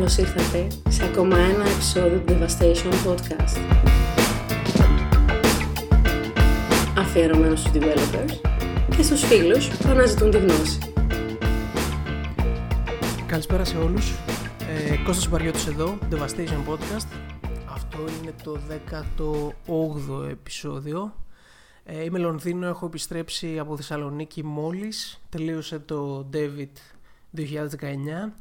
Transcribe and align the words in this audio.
Καλώς 0.00 0.16
ήρθατε 0.18 0.66
σε 0.88 1.04
ακόμα 1.04 1.38
ένα 1.38 1.68
επεισόδιο 1.68 2.20
του 2.20 2.32
Devastation 2.32 2.92
Podcast. 3.08 3.58
Αφιερωμένος 6.98 7.60
στους 7.60 7.72
developers 7.74 8.40
και 8.96 9.02
στους 9.02 9.24
φίλους 9.24 9.68
που 9.68 9.88
αναζητούν 9.88 10.30
τη 10.30 10.38
γνώση. 10.38 10.78
Καλησπέρα 13.26 13.64
σε 13.64 13.76
όλους. 13.76 14.12
Ε, 14.68 14.96
Κώστας 15.04 15.28
Βαριώτης 15.28 15.66
εδώ, 15.66 15.98
Devastation 16.10 16.70
Podcast. 16.70 17.06
Αυτό 17.68 17.98
είναι 17.98 18.34
το 18.42 18.58
18ο 18.70 20.28
επεισόδιο. 20.30 21.14
Ε, 21.84 22.04
είμαι 22.04 22.18
Λονδίνο, 22.18 22.66
έχω 22.66 22.86
επιστρέψει 22.86 23.58
από 23.58 23.76
Θεσσαλονίκη 23.76 24.44
μόλις. 24.44 25.20
Τελείωσε 25.28 25.78
το 25.78 26.28
David 26.32 26.72
2019 27.30 28.32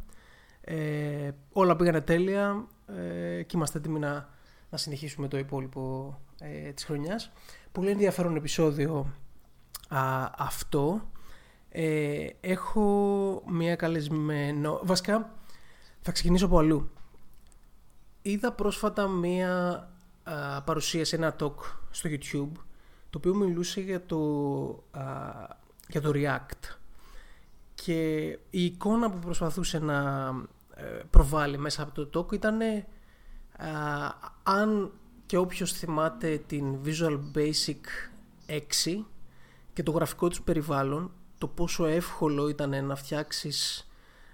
ε, 0.72 1.32
όλα 1.52 1.76
πήγανε 1.76 2.02
τέλεια 2.02 2.68
ε, 2.88 3.44
και 3.44 3.56
είμαστε 3.56 3.78
έτοιμοι 3.78 4.00
να, 4.00 4.30
να 4.70 4.78
συνεχίσουμε 4.78 5.28
το 5.28 5.38
υπόλοιπο 5.38 6.18
ε, 6.40 6.72
της 6.72 6.86
χρονιάς. 6.86 7.32
Πολύ 7.72 7.90
ενδιαφέρον 7.90 8.36
επεισόδιο 8.36 9.14
α, 9.88 10.30
αυτό. 10.38 11.10
Ε, 11.70 12.28
έχω 12.42 13.44
μία 13.48 13.76
καλεσμένο... 13.76 14.80
Βασικά, 14.84 15.34
θα 16.02 16.12
ξεκινήσω 16.12 16.46
από 16.46 16.58
αλλού. 16.58 16.92
Είδα 18.22 18.52
πρόσφατα 18.52 19.08
μία 19.08 19.76
α, 20.24 20.62
παρουσίαση, 20.62 21.16
ένα 21.16 21.36
talk 21.40 21.56
στο 21.90 22.10
YouTube, 22.10 22.52
το 23.10 23.18
οποίο 23.18 23.36
μιλούσε 23.36 23.82
για 23.82 24.06
το, 24.06 24.18
για 25.88 26.02
το 26.02 26.12
React. 26.14 26.78
Και 27.76 28.28
η 28.50 28.66
εικόνα 28.66 29.12
που 29.12 29.20
προσπαθούσε 29.20 29.80
να 29.80 30.32
ε, 30.36 30.59
προβάλλει 31.10 31.58
μέσα 31.58 31.84
από 31.84 31.92
το 31.92 32.08
τόκο 32.08 32.36
ήταν 32.36 32.60
αν 34.44 34.92
και 35.26 35.38
όποιος 35.38 35.74
θυμάται 35.74 36.38
την 36.38 36.78
Visual 36.86 37.20
Basic 37.36 37.82
6 38.86 39.04
και 39.74 39.84
το 39.84 39.92
γραφικό 39.92 40.28
του 40.28 40.44
περιβάλλον 40.44 41.12
το 41.38 41.48
πόσο 41.48 41.86
εύκολο 41.86 42.50
ήταν 42.50 42.86
να 42.86 42.96
φτιάξεις 42.96 43.90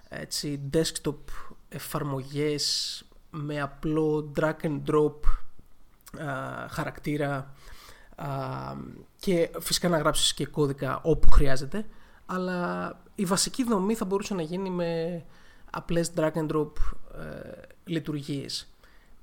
έτσι, 0.09 0.69
desktop 0.73 1.16
εφαρμογές 1.69 3.03
με 3.29 3.61
απλό 3.61 4.31
drag 4.35 4.55
and 4.61 4.81
drop 4.88 5.16
χαρακτήρα 6.69 7.53
και 9.19 9.51
φυσικά 9.59 9.89
να 9.89 9.97
γράψεις 9.97 10.33
και 10.33 10.45
κώδικα 10.45 10.99
όπου 11.03 11.31
χρειάζεται 11.31 11.85
αλλά 12.25 12.89
η 13.16 13.25
βασική 13.25 13.63
δομή 13.63 13.95
θα 13.95 14.05
μπορούσε 14.05 14.33
να 14.33 14.41
γίνει 14.41 14.69
με 14.69 15.23
απλές 15.75 16.11
drag 16.15 16.31
and 16.31 16.47
drop 16.47 16.71
ε, 17.19 17.61
λειτουργίες. 17.85 18.69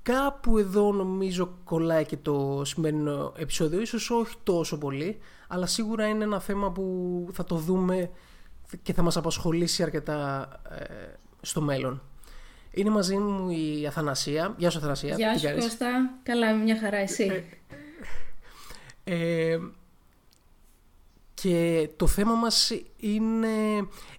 Κάπου 0.01 0.57
εδώ 0.57 0.91
νομίζω 0.91 1.57
κολλάει 1.63 2.05
και 2.05 2.17
το 2.17 2.61
σημερινό 2.65 3.33
επεισόδιο, 3.37 3.81
ίσως 3.81 4.09
όχι 4.09 4.35
τόσο 4.43 4.77
πολύ, 4.77 5.17
αλλά 5.47 5.65
σίγουρα 5.65 6.07
είναι 6.07 6.23
ένα 6.23 6.39
θέμα 6.39 6.71
που 6.71 7.27
θα 7.33 7.43
το 7.43 7.55
δούμε 7.55 8.09
και 8.81 8.93
θα 8.93 9.01
μας 9.01 9.17
απασχολήσει 9.17 9.83
αρκετά 9.83 10.49
ε, 10.69 10.83
στο 11.41 11.61
μέλλον. 11.61 12.01
Είναι 12.71 12.89
μαζί 12.89 13.17
μου 13.17 13.49
η 13.49 13.87
Αθανασία. 13.87 14.53
Γεια 14.57 14.69
σου 14.69 14.77
Αθανασία. 14.77 15.15
Γεια 15.15 15.37
σου 15.37 15.59
Κώστα. 15.59 16.09
Καλά, 16.23 16.53
μια 16.53 16.79
χαρά 16.79 16.97
εσύ. 16.97 17.45
Ε, 19.03 19.49
ε 19.51 19.59
και 21.33 21.89
το 21.95 22.07
θέμα 22.07 22.33
μας 22.33 22.71
είναι... 22.97 23.47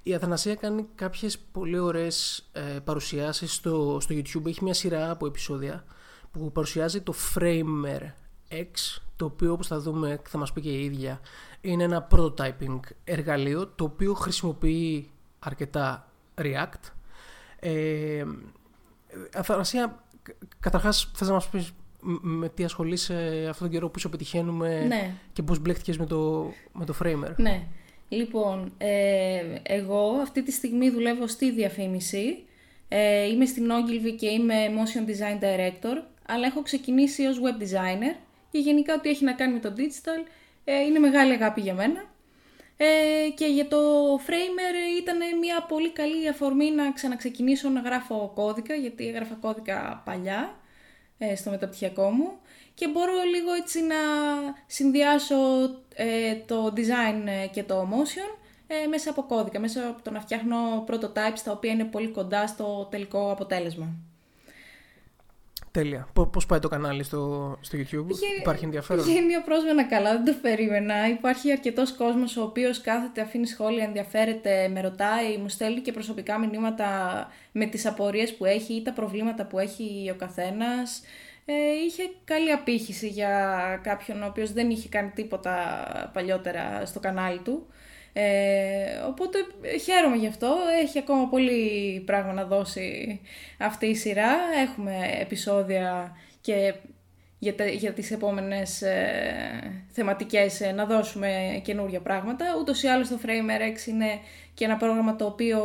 Η 0.03 0.15
Αθανασία 0.15 0.55
κάνει 0.55 0.87
κάποιες 0.95 1.39
πολύ 1.39 1.79
ωραίες 1.79 2.49
ε, 2.53 2.61
παρουσιάσεις 2.61 3.55
στο, 3.55 3.99
στο 4.01 4.15
YouTube. 4.15 4.47
Έχει 4.47 4.65
μια 4.65 4.75
σειρά 4.75 5.11
από 5.11 5.27
επεισόδια 5.27 5.85
που 6.31 6.53
παρουσιάζει 6.53 7.01
το 7.01 7.15
Framer 7.35 8.01
X, 8.51 9.01
το 9.17 9.25
οποίο 9.25 9.53
όπως 9.53 9.67
θα 9.67 9.81
δούμε 9.81 10.21
θα 10.29 10.39
μας 10.39 10.53
πει 10.53 10.61
και 10.61 10.71
η 10.71 10.85
ίδια, 10.85 11.21
είναι 11.61 11.83
ένα 11.83 12.09
prototyping 12.11 12.81
εργαλείο 13.05 13.67
το 13.67 13.85
οποίο 13.85 14.15
χρησιμοποιεί 14.15 15.11
αρκετά 15.39 16.09
React. 16.35 16.91
Ε, 17.59 18.25
Αθανασία, 19.35 20.05
καταρχάς 20.61 21.11
θες 21.15 21.29
να 21.29 21.35
μας 21.35 21.49
πεις 21.49 21.73
με 22.21 22.49
τι 22.49 22.65
ασχολείσαι 22.65 23.47
αυτόν 23.51 23.67
τον 23.67 23.71
καιρό 23.71 23.89
που 23.89 23.99
σου 23.99 24.09
πετυχαίνουμε 24.09 24.85
ναι. 24.87 25.15
και 25.33 25.43
πώς 25.43 25.59
μπλέχτηκες 25.59 25.99
με 25.99 26.07
το, 26.07 26.53
με 26.73 26.85
το 26.85 26.95
Framer. 27.03 27.35
Ναι. 27.37 27.63
Λοιπόν, 28.09 28.73
ε, 28.79 29.43
εγώ 29.63 30.19
αυτή 30.23 30.43
τη 30.43 30.53
στιγμή 30.53 30.91
δουλεύω 30.91 31.27
στη 31.27 31.51
διαφήμιση. 31.51 32.45
Ε, 32.89 33.27
είμαι 33.27 33.47
στην 33.47 33.71
Ogilvy 33.71 34.17
και 34.19 34.29
είμαι 34.29 34.55
Motion 34.55 35.11
Design 35.11 35.45
Director, 35.45 36.03
αλλά 36.27 36.47
έχω 36.47 36.63
ξεκινήσει 36.63 37.27
ως 37.27 37.41
Web 37.41 37.63
Designer 37.63 38.17
και 38.51 38.59
γενικά 38.59 38.95
ό,τι 38.95 39.09
έχει 39.09 39.25
να 39.25 39.33
κάνει 39.33 39.53
με 39.53 39.61
το 39.61 39.73
digital 39.77 40.29
ε, 40.65 40.81
είναι 40.81 40.99
μεγάλη 40.99 41.33
αγάπη 41.33 41.61
για 41.61 41.75
μένα. 41.75 42.05
Ε, 42.77 43.31
και 43.35 43.47
για 43.47 43.69
το 43.69 43.79
Framer 44.27 45.01
ήταν 45.01 45.19
μια 45.41 45.65
πολύ 45.69 45.91
καλή 45.91 46.29
αφορμή 46.29 46.71
να 46.71 46.93
ξαναξεκινήσω 46.93 47.69
να 47.69 47.81
γράφω 47.81 48.33
κώδικα, 48.35 48.75
γιατί 48.75 49.09
έγραφα 49.09 49.35
κώδικα 49.35 50.03
παλιά 50.05 50.55
ε, 51.19 51.37
στο 51.37 51.51
μεταπτυχιακό 51.51 52.11
μου 52.11 52.39
και 52.75 52.89
μπορώ 52.89 53.13
λίγο 53.35 53.53
έτσι 53.53 53.83
να 53.83 53.97
συνδυάσω 54.67 55.37
ε, 55.95 56.35
το 56.47 56.73
design 56.77 57.27
ε, 57.27 57.47
και 57.47 57.63
το 57.63 57.89
motion 57.91 58.39
ε, 58.67 58.87
μέσα 58.87 59.11
από 59.11 59.23
κώδικα, 59.23 59.61
μέσα 59.61 59.89
από 59.89 60.03
το 60.03 60.11
να 60.11 60.21
φτιάχνω 60.21 60.85
prototypes 60.89 61.41
τα 61.45 61.53
οποία 61.53 61.73
είναι 61.73 61.85
πολύ 61.85 62.09
κοντά 62.09 62.47
στο 62.47 62.89
τελικό 62.91 63.31
αποτέλεσμα. 63.31 63.89
Τέλεια. 65.75 66.09
Πώς 66.31 66.47
πάει 66.47 66.59
το 66.59 66.69
κανάλι 66.69 67.03
στο, 67.03 67.57
στο 67.61 67.79
YouTube, 67.79 68.07
Υπάρχει 68.41 68.65
ενδιαφέρον; 68.65 69.05
Γίνει 69.05 69.35
απρόσμενα 69.35 69.85
καλά, 69.85 70.13
δεν 70.13 70.25
το 70.25 70.35
περίμενα. 70.43 71.09
Υπάρχει 71.09 71.53
αρκετός 71.53 71.93
κόσμος 71.93 72.37
ο 72.37 72.43
οποίος 72.43 72.81
κάθεται, 72.81 73.21
αφήνει 73.21 73.47
σχόλια, 73.47 73.85
ενδιαφέρεται, 73.85 74.69
με 74.69 74.81
ρωτάει, 74.81 75.37
μου 75.37 75.49
στέλνει 75.49 75.81
και 75.81 75.93
προσωπικά 75.93 76.39
μηνύματα 76.39 76.89
με 77.53 77.67
τις 77.67 77.87
απορίες 77.87 78.35
που 78.35 78.45
έχει 78.45 78.75
ή 78.75 78.83
τα 78.83 78.93
προβλήματα 78.93 79.47
που 79.47 79.59
έχει 79.59 80.11
ο 80.13 80.15
καθένας. 80.15 81.03
Ε, 81.45 81.53
είχε 81.87 82.03
καλή 82.25 82.53
απήχηση 82.53 83.09
για 83.09 83.41
κάποιον 83.83 84.23
ο 84.23 84.27
οποίος 84.27 84.53
δεν 84.53 84.71
είχε 84.71 84.89
κάνει 84.89 85.11
τίποτα 85.15 85.55
παλιότερα 86.13 86.87
στο 86.87 87.01
κανάλι 87.01 87.39
του. 87.39 87.67
Ε, 88.17 88.99
οπότε 89.07 89.39
χαίρομαι 89.85 90.17
γι' 90.17 90.27
αυτό. 90.27 90.57
Έχει 90.83 90.99
ακόμα 90.99 91.29
πολύ 91.29 92.01
πράγμα 92.07 92.33
να 92.33 92.45
δώσει 92.45 93.21
αυτή 93.59 93.87
η 93.87 93.95
σειρά. 93.95 94.33
Έχουμε 94.63 95.19
επεισόδια 95.21 96.17
και 96.41 96.75
για, 97.39 97.55
τα, 97.55 97.65
για 97.65 97.93
τις 97.93 98.11
επόμενες 98.11 98.83
ε, 98.83 99.85
θεματικές 99.93 100.61
ε, 100.61 100.73
να 100.73 100.85
δώσουμε 100.85 101.61
καινούργια 101.65 102.01
πράγματα. 102.01 102.45
Ούτως 102.61 102.83
ή 102.83 102.87
άλλως 102.87 103.09
το 103.09 103.19
Framer 103.23 103.77
X 103.77 103.87
είναι 103.87 104.07
και 104.55 104.65
ένα 104.65 104.77
πρόγραμμα 104.77 105.17
το 105.17 105.25
οποίο 105.25 105.63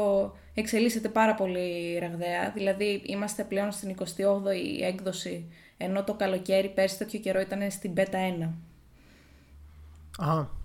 εξελίσσεται 0.53 1.09
πάρα 1.09 1.35
πολύ 1.35 1.97
ραγδαία. 1.99 2.51
Δηλαδή 2.55 3.01
είμαστε 3.05 3.43
πλέον 3.43 3.71
στην 3.71 3.95
28η 3.99 4.81
έκδοση, 4.81 5.51
ενώ 5.77 6.03
το 6.03 6.13
καλοκαίρι 6.13 6.69
πέρσι 6.69 6.97
τέτοιο 6.97 7.19
καιρό 7.19 7.39
ήταν 7.39 7.71
στην 7.71 7.93
Beta 7.95 8.49
1. 10.17 10.27
Α, 10.27 10.58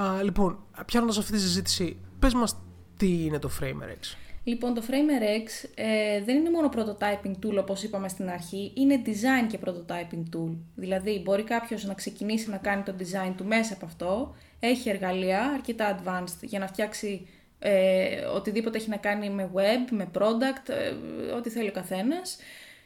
Α, 0.00 0.22
λοιπόν, 0.22 0.58
πιάνοντας 0.86 1.18
αυτή 1.18 1.32
τη 1.32 1.40
συζήτηση, 1.40 1.96
πες 2.18 2.34
μας 2.34 2.56
τι 2.96 3.24
είναι 3.24 3.38
το 3.38 3.50
FramerX. 3.60 4.16
Λοιπόν, 4.44 4.74
το 4.74 4.82
FramerX 4.88 5.68
ε, 5.74 6.22
δεν 6.24 6.36
είναι 6.36 6.50
μόνο 6.50 6.70
prototyping 6.74 7.46
tool 7.46 7.56
όπως 7.58 7.82
είπαμε 7.82 8.08
στην 8.08 8.28
αρχή, 8.30 8.72
είναι 8.74 9.02
design 9.06 9.46
και 9.48 9.58
prototyping 9.64 10.36
tool. 10.36 10.56
Δηλαδή, 10.74 11.20
μπορεί 11.24 11.42
κάποιος 11.42 11.84
να 11.84 11.94
ξεκινήσει 11.94 12.50
να 12.50 12.56
κάνει 12.56 12.82
το 12.82 12.94
design 12.98 13.32
του 13.36 13.44
μέσα 13.44 13.74
από 13.74 13.84
αυτό, 13.86 14.34
έχει 14.60 14.88
εργαλεία 14.88 15.50
αρκετά 15.54 15.98
advanced 15.98 16.38
για 16.40 16.58
να 16.58 16.66
φτιάξει 16.66 17.26
ε, 17.58 18.24
οτιδήποτε 18.34 18.78
έχει 18.78 18.88
να 18.88 18.96
κάνει 18.96 19.30
με 19.30 19.50
web, 19.54 19.90
με 19.90 20.10
product, 20.18 20.68
ε, 20.68 21.32
ό,τι 21.32 21.50
θέλει 21.50 21.68
ο 21.68 21.72
καθένας 21.72 22.38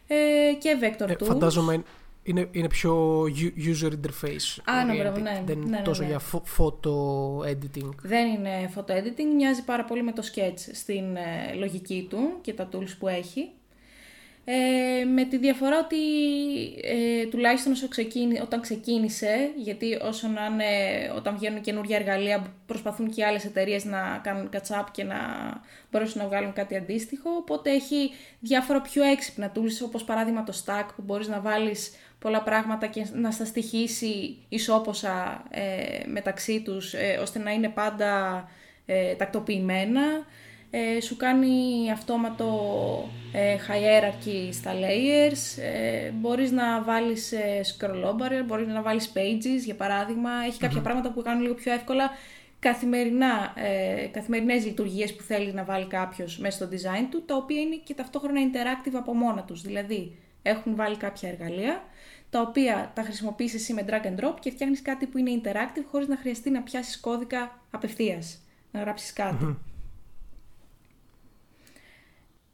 ε, 0.06 0.52
και 0.58 0.76
vector 0.80 1.08
ε, 1.08 1.14
tools. 1.18 1.26
Φαντάζομαι 1.26 1.82
είναι, 2.22 2.48
είναι 2.50 2.68
πιο 2.68 3.22
user 3.56 3.90
interface. 3.90 4.62
Α, 4.64 4.84
ναι, 4.84 4.92
ναι, 4.92 5.10
ναι, 5.10 5.42
δεν 5.46 5.60
είναι 5.60 5.76
ναι, 5.76 5.82
τόσο 5.84 6.02
ναι. 6.02 6.08
για 6.08 6.20
photo 6.32 6.90
editing. 7.46 7.90
Δεν 8.02 8.26
είναι 8.26 8.72
photo 8.74 8.90
editing, 8.90 9.34
μοιάζει 9.36 9.64
πάρα 9.64 9.84
πολύ 9.84 10.02
με 10.02 10.12
το 10.12 10.22
sketch 10.34 10.68
στην 10.72 11.16
ε, 11.16 11.54
λογική 11.54 12.06
του 12.10 12.38
και 12.40 12.52
τα 12.52 12.68
tools 12.72 12.94
που 12.98 13.08
έχει. 13.08 13.50
Ε, 14.44 15.04
με 15.04 15.24
τη 15.24 15.38
διαφορά 15.38 15.78
ότι 15.78 15.96
ε, 16.82 17.26
τουλάχιστον 17.26 17.72
όσο 17.72 17.88
όταν 18.42 18.60
ξεκίνησε, 18.60 19.50
γιατί 19.56 19.98
όσο 20.02 20.28
να 20.28 20.44
είναι, 20.44 20.64
όταν 21.16 21.36
βγαίνουν 21.36 21.60
καινούργια 21.60 21.96
εργαλεία 21.96 22.54
προσπαθούν 22.66 23.10
και 23.10 23.24
άλλες 23.24 23.44
εταιρείες 23.44 23.84
να 23.84 24.20
κάνουν 24.22 24.48
catch-up 24.52 24.84
και 24.90 25.04
να 25.04 25.16
μπορέσουν 25.90 26.22
να 26.22 26.28
βγάλουν 26.28 26.52
κάτι 26.52 26.76
αντίστοιχο, 26.76 27.30
οπότε 27.30 27.70
έχει 27.70 28.10
διάφορα 28.40 28.80
πιο 28.80 29.02
έξυπνα 29.02 29.52
tools 29.54 29.84
όπως 29.84 30.04
παράδειγμα 30.04 30.42
το 30.42 30.62
stack 30.64 30.86
που 30.96 31.02
μπορείς 31.02 31.28
να 31.28 31.40
βάλεις 31.40 31.92
πολλά 32.20 32.42
πράγματα 32.42 32.86
και 32.86 33.06
να 33.12 33.30
στα 33.30 33.44
στοιχήσει 33.44 34.36
ισόποσα 34.48 35.44
ε, 35.50 36.06
μεταξύ 36.06 36.60
τους 36.60 36.94
ε, 36.94 37.18
ώστε 37.20 37.38
να 37.38 37.50
είναι 37.50 37.68
πάντα 37.68 38.44
ε, 38.86 39.14
τακτοποιημένα. 39.14 40.02
ε, 40.70 41.00
σου 41.00 41.16
κάνει 41.16 41.90
αυτόματο 41.92 42.48
ε, 43.32 43.56
hierarchy 43.56 44.48
στα 44.52 44.72
layers, 44.72 45.62
ε, 45.62 46.10
μπορείς 46.10 46.50
να 46.50 46.82
βάλεις 46.82 47.32
ε, 47.32 47.60
scroll 47.64 48.04
over, 48.04 48.44
μπορείς 48.46 48.66
να 48.66 48.82
βάλεις 48.82 49.12
pages 49.14 49.64
για 49.64 49.74
παράδειγμα, 49.74 50.30
έχει 50.46 50.58
κάποια 50.58 50.80
πράγματα 50.80 51.10
που 51.10 51.22
κάνουν 51.22 51.42
λίγο 51.42 51.54
πιο 51.54 51.72
εύκολα 51.72 52.10
καθημερινά, 52.58 53.52
ε, 53.56 54.06
καθημερινές 54.06 54.64
λειτουργίες 54.64 55.14
που 55.14 55.22
θέλεις 55.22 55.52
να 55.54 55.64
βάλει 55.64 55.86
κάποιος 55.86 56.38
μέσα 56.38 56.56
στο 56.56 56.68
design 56.76 57.06
του, 57.10 57.24
τα 57.24 57.36
οποία 57.36 57.60
είναι 57.60 57.80
και 57.84 57.94
ταυτόχρονα 57.94 58.40
interactive 58.40 58.94
από 58.94 59.14
μόνα 59.14 59.42
τους. 59.42 59.62
Δηλαδή, 59.62 60.16
έχουν 60.42 60.76
βάλει 60.76 60.96
κάποια 60.96 61.28
εργαλεία, 61.28 61.82
τα 62.30 62.40
οποία 62.40 62.92
τα 62.94 63.02
χρησιμοποιείς 63.02 63.54
εσύ 63.54 63.72
με 63.72 63.84
drag 63.88 64.06
and 64.06 64.24
drop 64.24 64.34
και 64.40 64.50
φτιάχνεις 64.50 64.82
κάτι 64.82 65.06
που 65.06 65.18
είναι 65.18 65.40
interactive 65.42 65.84
χωρίς 65.90 66.08
να 66.08 66.16
χρειαστεί 66.16 66.50
να 66.50 66.62
πιάσεις 66.62 67.00
κώδικα 67.00 67.62
απευθείας, 67.70 68.38
να 68.70 68.80
γράψεις 68.80 69.12
κατι 69.12 69.58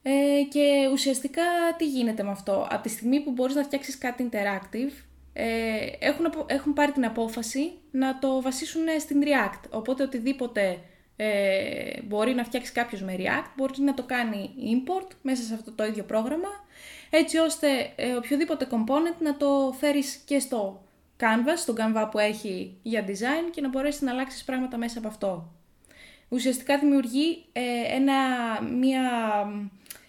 Ε, 0.03 0.43
και 0.49 0.88
ουσιαστικά 0.93 1.43
τι 1.79 1.88
γίνεται 1.88 2.23
με 2.23 2.31
αυτό; 2.31 2.67
Από 2.71 2.83
τη 2.83 2.88
στιγμή 2.88 3.21
που 3.21 3.31
μπορείς 3.31 3.55
να 3.55 3.62
φτιάξεις 3.62 3.99
κάτι 3.99 4.29
interactive, 4.31 4.93
ε, 5.33 5.77
έχουν, 5.99 6.33
έχουν 6.47 6.73
πάρει 6.73 6.93
την 6.93 7.05
απόφαση 7.05 7.73
να 7.91 8.19
το 8.19 8.43
βασίσουν 8.43 8.83
στην 9.00 9.23
React. 9.23 9.71
Οπότε 9.71 10.03
οτιδήποτε 10.03 10.79
ε, 11.17 12.03
μπορεί 12.03 12.35
να 12.35 12.44
φτιάξεις 12.44 12.73
κάποιος 12.73 13.03
με 13.03 13.17
React, 13.19 13.50
μπορείς 13.56 13.79
να 13.79 13.94
το 13.94 14.03
κάνει 14.03 14.50
import 14.59 15.09
μέσα 15.23 15.43
σε 15.43 15.55
αυτό 15.55 15.73
το 15.73 15.85
ίδιο 15.85 16.05
πρόγραμμα, 16.05 16.49
έτσι 17.11 17.38
ώστε 17.38 17.69
ε, 17.97 18.12
οποιοδήποτε 18.14 18.67
component 18.70 19.17
να 19.19 19.37
το 19.37 19.75
φέρεις 19.79 20.17
και 20.17 20.38
στο 20.38 20.82
Canvas, 21.20 21.56
στο 21.56 21.75
Canva 21.76 22.08
που 22.11 22.19
έχει 22.19 22.76
για 22.82 23.05
design 23.06 23.50
και 23.50 23.61
να 23.61 23.69
μπορέσεις 23.69 24.00
να 24.00 24.11
αλλάξεις 24.11 24.44
πράγματα 24.44 24.76
μέσα 24.76 24.99
από 24.99 25.08
αυτό. 25.08 25.53
Ουσιαστικά 26.29 26.79
δημιουργεί 26.79 27.44
ε, 27.53 27.61
ένα, 27.94 28.14
μια 28.62 29.03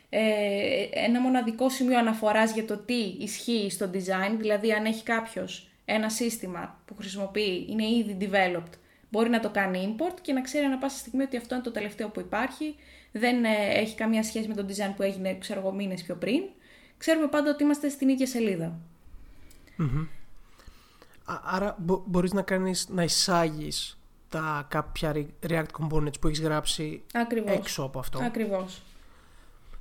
ε, 0.09 0.87
ένα 0.91 1.21
μοναδικό 1.21 1.69
σημείο 1.69 1.97
αναφοράς 1.97 2.53
για 2.53 2.65
το 2.65 2.77
τι 2.77 3.15
ισχύει 3.19 3.69
στο 3.69 3.89
design, 3.93 4.35
δηλαδή 4.37 4.71
αν 4.71 4.85
έχει 4.85 5.03
κάποιος 5.03 5.69
ένα 5.85 6.09
σύστημα 6.09 6.81
που 6.85 6.95
χρησιμοποιεί, 6.95 7.65
είναι 7.69 7.87
ήδη 7.87 8.17
developed, 8.21 8.77
μπορεί 9.09 9.29
να 9.29 9.39
το 9.39 9.49
κάνει 9.49 9.95
import 9.97 10.15
και 10.21 10.33
να 10.33 10.41
ξέρει 10.41 10.65
ανα 10.65 10.77
πάσα 10.77 10.97
στιγμή 10.97 11.23
ότι 11.23 11.37
αυτό 11.37 11.55
είναι 11.55 11.63
το 11.63 11.71
τελευταίο 11.71 12.09
που 12.09 12.19
υπάρχει, 12.19 12.75
δεν 13.11 13.45
ε, 13.45 13.49
έχει 13.73 13.95
καμία 13.95 14.23
σχέση 14.23 14.47
με 14.47 14.53
το 14.53 14.65
design 14.69 14.93
που 14.95 15.03
έγινε, 15.03 15.37
ξέρω 15.39 15.59
εγώ, 15.59 15.71
μήνες 15.71 16.03
πιο 16.03 16.15
πριν. 16.15 16.43
Ξέρουμε 16.97 17.27
πάντα 17.27 17.49
ότι 17.49 17.63
είμαστε 17.63 17.89
στην 17.89 18.09
ίδια 18.09 18.27
Άρα 21.43 21.75
μπο- 21.79 22.03
μπορείς 22.05 22.33
να 22.33 22.41
κάνεις, 22.41 22.87
να 22.89 23.03
εισάγεις 23.03 23.99
τα 24.29 24.65
κάποια 24.69 25.25
React 25.47 25.65
Components 25.79 26.19
που 26.21 26.27
έχεις 26.27 26.41
γράψει 26.41 27.03
Ακριβώς. 27.13 27.51
έξω 27.55 27.83
από 27.83 27.99
αυτό. 27.99 28.19
Ακριβώς. 28.23 28.81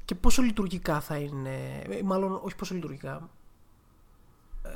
Και 0.05 0.15
πόσο 0.15 0.43
λειτουργικά 0.43 1.01
θα 1.01 1.17
είναι, 1.17 1.83
ε, 1.89 2.03
μάλλον 2.03 2.41
όχι 2.43 2.57
πόσο 2.57 2.75
λειτουργικά. 2.75 3.29
Ε, 4.63 4.69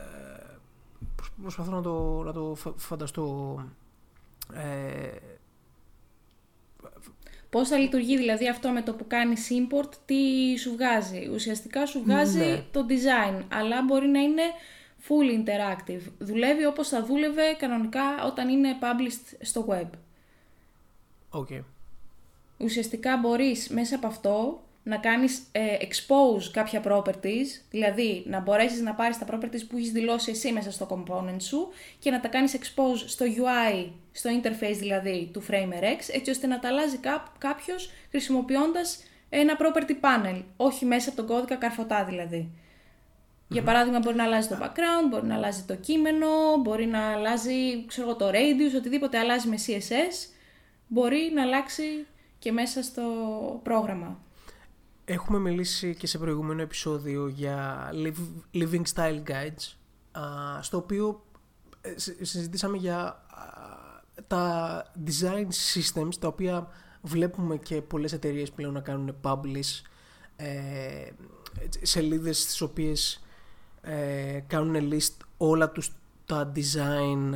προσπαθώ 1.42 1.70
να 1.70 1.82
το, 1.82 2.22
να 2.22 2.32
το 2.32 2.56
φανταστώ. 2.76 3.54
Ε, 4.54 5.10
Πώς 7.50 7.68
θα 7.68 7.78
λειτουργεί 7.78 8.16
δηλαδή 8.16 8.48
αυτό 8.48 8.68
με 8.68 8.82
το 8.82 8.92
που 8.92 9.06
κάνεις 9.06 9.48
import, 9.50 9.90
τι 10.04 10.56
σου 10.58 10.72
βγάζει. 10.72 11.28
Ουσιαστικά 11.32 11.86
σου 11.86 12.02
βγάζει 12.02 12.38
ναι. 12.38 12.62
το 12.72 12.86
design, 12.88 13.44
αλλά 13.52 13.82
μπορεί 13.82 14.08
να 14.08 14.20
είναι 14.20 14.42
full 15.08 15.38
interactive. 15.38 16.02
Δουλεύει 16.18 16.64
όπως 16.64 16.88
θα 16.88 17.04
δούλευε 17.04 17.42
κανονικά 17.58 18.24
όταν 18.26 18.48
είναι 18.48 18.78
published 18.80 19.36
στο 19.40 19.66
web. 19.70 19.88
Okay. 21.40 21.64
Ουσιαστικά 22.58 23.16
μπορείς 23.16 23.68
μέσα 23.68 23.96
από 23.96 24.06
αυτό 24.06 24.62
να 24.82 24.96
κάνεις 24.96 25.42
ε, 25.52 25.76
expose 25.80 26.42
κάποια 26.52 26.82
properties, 26.84 27.46
δηλαδή 27.70 28.22
να 28.26 28.40
μπορέσεις 28.40 28.80
να 28.80 28.94
πάρεις 28.94 29.18
τα 29.18 29.26
properties 29.30 29.66
που 29.68 29.76
έχεις 29.76 29.92
δηλώσει 29.92 30.30
εσύ 30.30 30.52
μέσα 30.52 30.70
στο 30.72 30.86
component 30.90 31.40
σου 31.42 31.68
και 31.98 32.10
να 32.10 32.20
τα 32.20 32.28
κάνεις 32.28 32.58
expose 32.58 33.02
στο 33.06 33.26
UI, 33.26 33.88
στο 34.12 34.30
interface 34.42 34.76
δηλαδή 34.78 35.30
του 35.32 35.42
FramerX, 35.50 35.98
έτσι 36.12 36.30
ώστε 36.30 36.46
να 36.46 36.58
τα 36.58 36.68
αλλάζει 36.68 36.96
κά- 36.96 37.32
κάποιος 37.38 37.90
χρησιμοποιώντας 38.10 39.02
ένα 39.28 39.56
property 39.58 39.92
panel, 40.00 40.42
όχι 40.56 40.84
μέσα 40.84 41.08
από 41.08 41.16
τον 41.16 41.26
κώδικα 41.26 41.54
καρφωτά 41.54 42.04
δηλαδή. 42.04 42.50
Για 43.48 43.62
παράδειγμα 43.62 43.98
μπορεί 43.98 44.16
να 44.16 44.24
αλλάζει 44.24 44.48
το 44.48 44.58
background, 44.62 45.08
μπορεί 45.10 45.26
να 45.26 45.34
αλλάζει 45.34 45.62
το 45.62 45.74
κείμενο, 45.74 46.26
μπορεί 46.62 46.86
να 46.86 47.12
αλλάζει 47.12 47.86
ξέρω, 47.86 48.16
το 48.16 48.28
radius, 48.28 48.76
οτιδήποτε 48.76 49.18
αλλάζει 49.18 49.48
με 49.48 49.56
CSS, 49.66 50.30
μπορεί 50.86 51.30
να 51.34 51.42
αλλάξει 51.42 52.06
και 52.38 52.52
μέσα 52.52 52.82
στο 52.82 53.02
πρόγραμμα. 53.62 54.18
Έχουμε 55.12 55.38
μιλήσει 55.38 55.94
και 55.94 56.06
σε 56.06 56.18
προηγούμενο 56.18 56.62
επεισόδιο 56.62 57.28
για 57.28 57.88
living 58.54 58.82
style 58.94 59.22
guides, 59.26 59.74
στο 60.60 60.76
οποίο 60.76 61.24
ε, 61.80 61.94
συζητήσαμε 62.24 62.76
για 62.76 63.24
τα 64.26 64.84
design 65.06 65.46
systems, 65.74 66.14
τα 66.18 66.28
οποία 66.28 66.68
βλέπουμε 67.02 67.56
και 67.56 67.82
πολλές 67.82 68.12
εταιρείες 68.12 68.50
πλέον 68.50 68.72
να 68.72 68.80
κάνουν 68.80 69.16
publish 69.22 69.82
ε, 70.36 71.08
σελίδες 71.82 72.40
στις 72.40 72.60
οποίες 72.60 73.22
ε, 73.80 74.40
κάνουν 74.46 74.92
list 74.92 75.16
όλα 75.36 75.70
τους 75.70 75.90
τα 76.26 76.52
design 76.54 77.34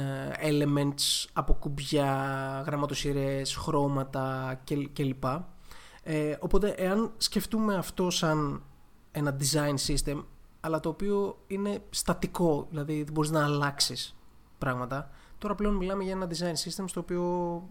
elements 0.49 1.26
από 1.32 1.55
κουμπιά, 1.55 2.62
γραμματοσυρές, 2.67 3.55
χρώματα 3.55 4.61
κλπ. 4.94 5.25
Ε, 6.06 6.37
οπότε, 6.41 6.69
εάν 6.69 7.12
σκεφτούμε 7.17 7.75
αυτό 7.75 8.11
σαν 8.11 8.62
ένα 9.12 9.37
design 9.41 9.75
system, 9.87 10.25
αλλά 10.61 10.81
το 10.81 10.89
οποίο 10.89 11.39
είναι 11.47 11.79
στατικό, 11.91 12.67
δηλαδή 12.71 13.03
δεν 13.03 13.12
μπορείς 13.12 13.31
να 13.31 13.45
αλλάξεις 13.45 14.17
πράγματα, 14.59 15.11
τώρα 15.39 15.55
πλέον 15.55 15.75
μιλάμε 15.75 16.05
για 16.05 16.12
ένα 16.12 16.29
design 16.31 16.69
system 16.69 16.85
στο 16.87 17.01
οποίο, 17.01 17.23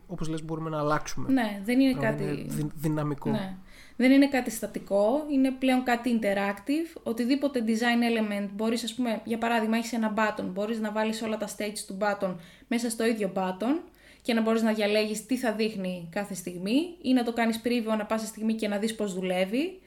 όπως 0.08 0.28
λες, 0.28 0.44
μπορούμε 0.44 0.70
να 0.70 0.80
αλλάξουμε. 0.80 1.32
Ναι, 1.32 1.62
δεν 1.64 1.80
είναι 1.80 2.00
κάτι... 2.00 2.24
Είναι 2.24 2.72
δυναμικό. 2.76 3.30
Ναι. 3.30 3.58
Δεν 3.96 4.12
είναι 4.12 4.28
κάτι 4.28 4.52
στατικό, 4.52 5.26
είναι 5.32 5.52
πλέον 5.52 5.84
κάτι 5.84 6.20
interactive. 6.20 7.00
Οτιδήποτε 7.04 7.64
design 7.68 8.34
element 8.42 8.50
μπορείς, 8.54 8.84
ας 8.84 8.94
πούμε, 8.94 9.22
για 9.24 9.38
παράδειγμα, 9.38 9.78
έχεις 9.78 9.94
ένα 9.94 10.14
button, 10.18 10.46
μπορείς 10.54 10.80
να 10.80 10.92
βάλεις 10.92 11.22
όλα 11.22 11.38
τα 11.38 11.48
stages 11.48 11.84
του 11.88 11.98
button 12.00 12.36
μέσα 12.68 12.90
στο 12.90 13.06
ίδιο 13.06 13.32
button 13.36 13.82
και 14.24 14.34
να 14.34 14.42
μπορείς 14.42 14.62
να 14.62 14.74
διαλέγεις 14.74 15.26
τι 15.26 15.38
θα 15.38 15.52
δείχνει 15.52 16.08
κάθε 16.12 16.34
στιγμή 16.34 16.96
ή 17.02 17.14
να 17.14 17.24
το 17.24 17.34
κάνεις 17.34 17.62
preview 17.64 17.88
ανα 17.90 18.06
πάσα 18.06 18.26
στιγμή 18.26 18.54
και 18.54 18.68
να 18.68 18.78
δεις 18.78 18.96
πώς 18.96 19.14
δουλεύει 19.14 19.80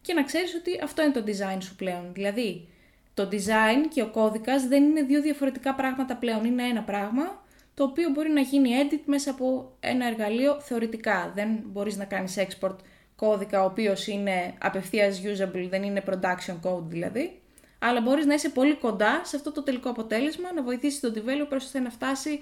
και 0.00 0.14
να 0.14 0.22
ξέρεις 0.22 0.54
ότι 0.54 0.80
αυτό 0.82 1.02
είναι 1.02 1.12
το 1.12 1.24
design 1.26 1.58
σου 1.62 1.76
πλέον. 1.76 2.10
Δηλαδή, 2.12 2.68
το 3.14 3.28
design 3.32 3.88
και 3.94 4.02
ο 4.02 4.10
κώδικας 4.10 4.66
δεν 4.66 4.84
είναι 4.84 5.02
δύο 5.02 5.20
διαφορετικά 5.20 5.74
πράγματα 5.74 6.16
πλέον, 6.16 6.44
είναι 6.44 6.62
ένα 6.62 6.82
πράγμα 6.82 7.42
το 7.74 7.84
οποίο 7.84 8.10
μπορεί 8.10 8.30
να 8.30 8.40
γίνει 8.40 8.70
edit 8.82 9.00
μέσα 9.04 9.30
από 9.30 9.76
ένα 9.80 10.06
εργαλείο 10.06 10.60
θεωρητικά. 10.60 11.32
Δεν 11.34 11.60
μπορείς 11.64 11.96
να 11.96 12.04
κάνεις 12.04 12.36
export 12.38 12.76
κώδικα 13.16 13.62
ο 13.62 13.64
οποίος 13.64 14.06
είναι 14.06 14.54
απευθείας 14.60 15.22
usable, 15.24 15.66
δεν 15.68 15.82
είναι 15.82 16.02
production 16.06 16.60
code 16.62 16.84
δηλαδή, 16.84 17.40
αλλά 17.78 18.00
μπορείς 18.00 18.26
να 18.26 18.34
είσαι 18.34 18.48
πολύ 18.48 18.74
κοντά 18.74 19.20
σε 19.24 19.36
αυτό 19.36 19.52
το 19.52 19.62
τελικό 19.62 19.90
αποτέλεσμα, 19.90 20.52
να 20.52 20.62
βοηθήσεις 20.62 21.00
τον 21.00 21.12
developer 21.14 21.56
ώστε 21.56 21.78
να 21.78 21.90
φτάσει 21.90 22.40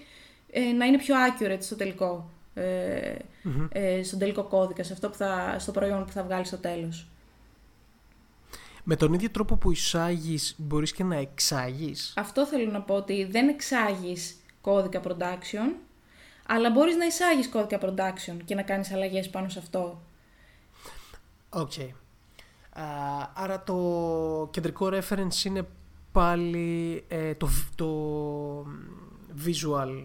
ε, 0.55 0.73
να 0.73 0.85
είναι 0.85 0.99
πιο 0.99 1.15
accurate 1.29 1.61
στο 1.61 1.77
τελικό, 1.77 2.31
ε, 2.55 3.15
ε, 3.69 4.03
στον 4.03 4.19
τελικό 4.19 4.45
κώδικα, 4.45 4.83
σε 4.83 4.93
αυτό 4.93 5.09
που 5.09 5.15
θα, 5.15 5.57
στο 5.59 5.73
προϊόν 5.73 6.05
που 6.05 6.13
θα 6.13 6.23
βγάλεις 6.23 6.49
στο 6.49 6.57
τέλος. 6.57 7.07
Με 8.85 8.97
τον 8.97 9.13
ίδιο 9.13 9.31
τρόπο 9.31 9.57
που 9.57 9.71
εισάγεις 9.71 10.55
μπορείς 10.59 10.93
και 10.93 11.05
να 11.05 11.17
εξάγεις; 11.17 12.15
Αυτό 12.17 12.47
θέλω 12.47 12.71
να 12.71 12.81
πω 12.81 12.95
ότι 12.95 13.25
δεν 13.25 13.49
εξάγεις 13.49 14.37
κώδικα 14.61 15.01
production, 15.05 15.75
αλλά 16.47 16.71
μπορείς 16.71 16.97
να 16.97 17.05
εισάγεις 17.05 17.49
κώδικα 17.49 17.79
production 17.83 18.37
και 18.45 18.55
να 18.55 18.63
κάνεις 18.63 18.93
αλλαγές 18.93 19.31
πάνω 19.31 19.49
σε 19.49 19.59
αυτό. 19.59 20.03
OK. 21.49 21.73
Okay. 21.77 21.89
άρα 23.35 23.63
το 23.63 24.49
κεντρικό 24.51 24.91
reference 24.93 25.45
είναι 25.45 25.67
πάλι 26.13 27.05
ε, 27.09 27.35
το, 27.35 27.49
το 27.75 28.67
visual 29.45 30.05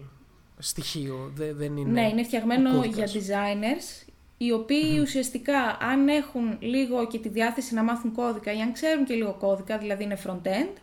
στοιχείο, 0.58 1.32
δεν 1.34 1.76
είναι... 1.76 1.90
Ναι, 1.90 2.08
είναι 2.08 2.22
φτιαγμένο 2.22 2.84
για 2.84 3.06
designers, 3.06 4.08
οι 4.38 4.52
οποιοι 4.52 4.98
ουσιαστικά 5.02 5.78
αν 5.80 6.08
έχουν 6.08 6.56
λίγο 6.60 7.06
και 7.06 7.18
τη 7.18 7.28
διάθεση 7.28 7.74
να 7.74 7.82
μάθουν 7.82 8.12
κώδικα 8.12 8.52
ή 8.52 8.60
αν 8.60 8.72
ξέρουν 8.72 9.04
και 9.04 9.14
λίγο 9.14 9.36
κώδικα, 9.38 9.78
δηλαδή 9.78 10.04
είναι 10.04 10.18
front-end, 10.26 10.76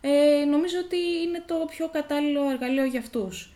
ε, 0.00 0.44
νομίζω 0.44 0.76
ότι 0.84 0.96
είναι 0.96 1.42
το 1.46 1.54
πιο 1.70 1.88
κατάλληλο 1.88 2.50
εργαλείο 2.50 2.84
για 2.84 3.00
αυτούς. 3.00 3.52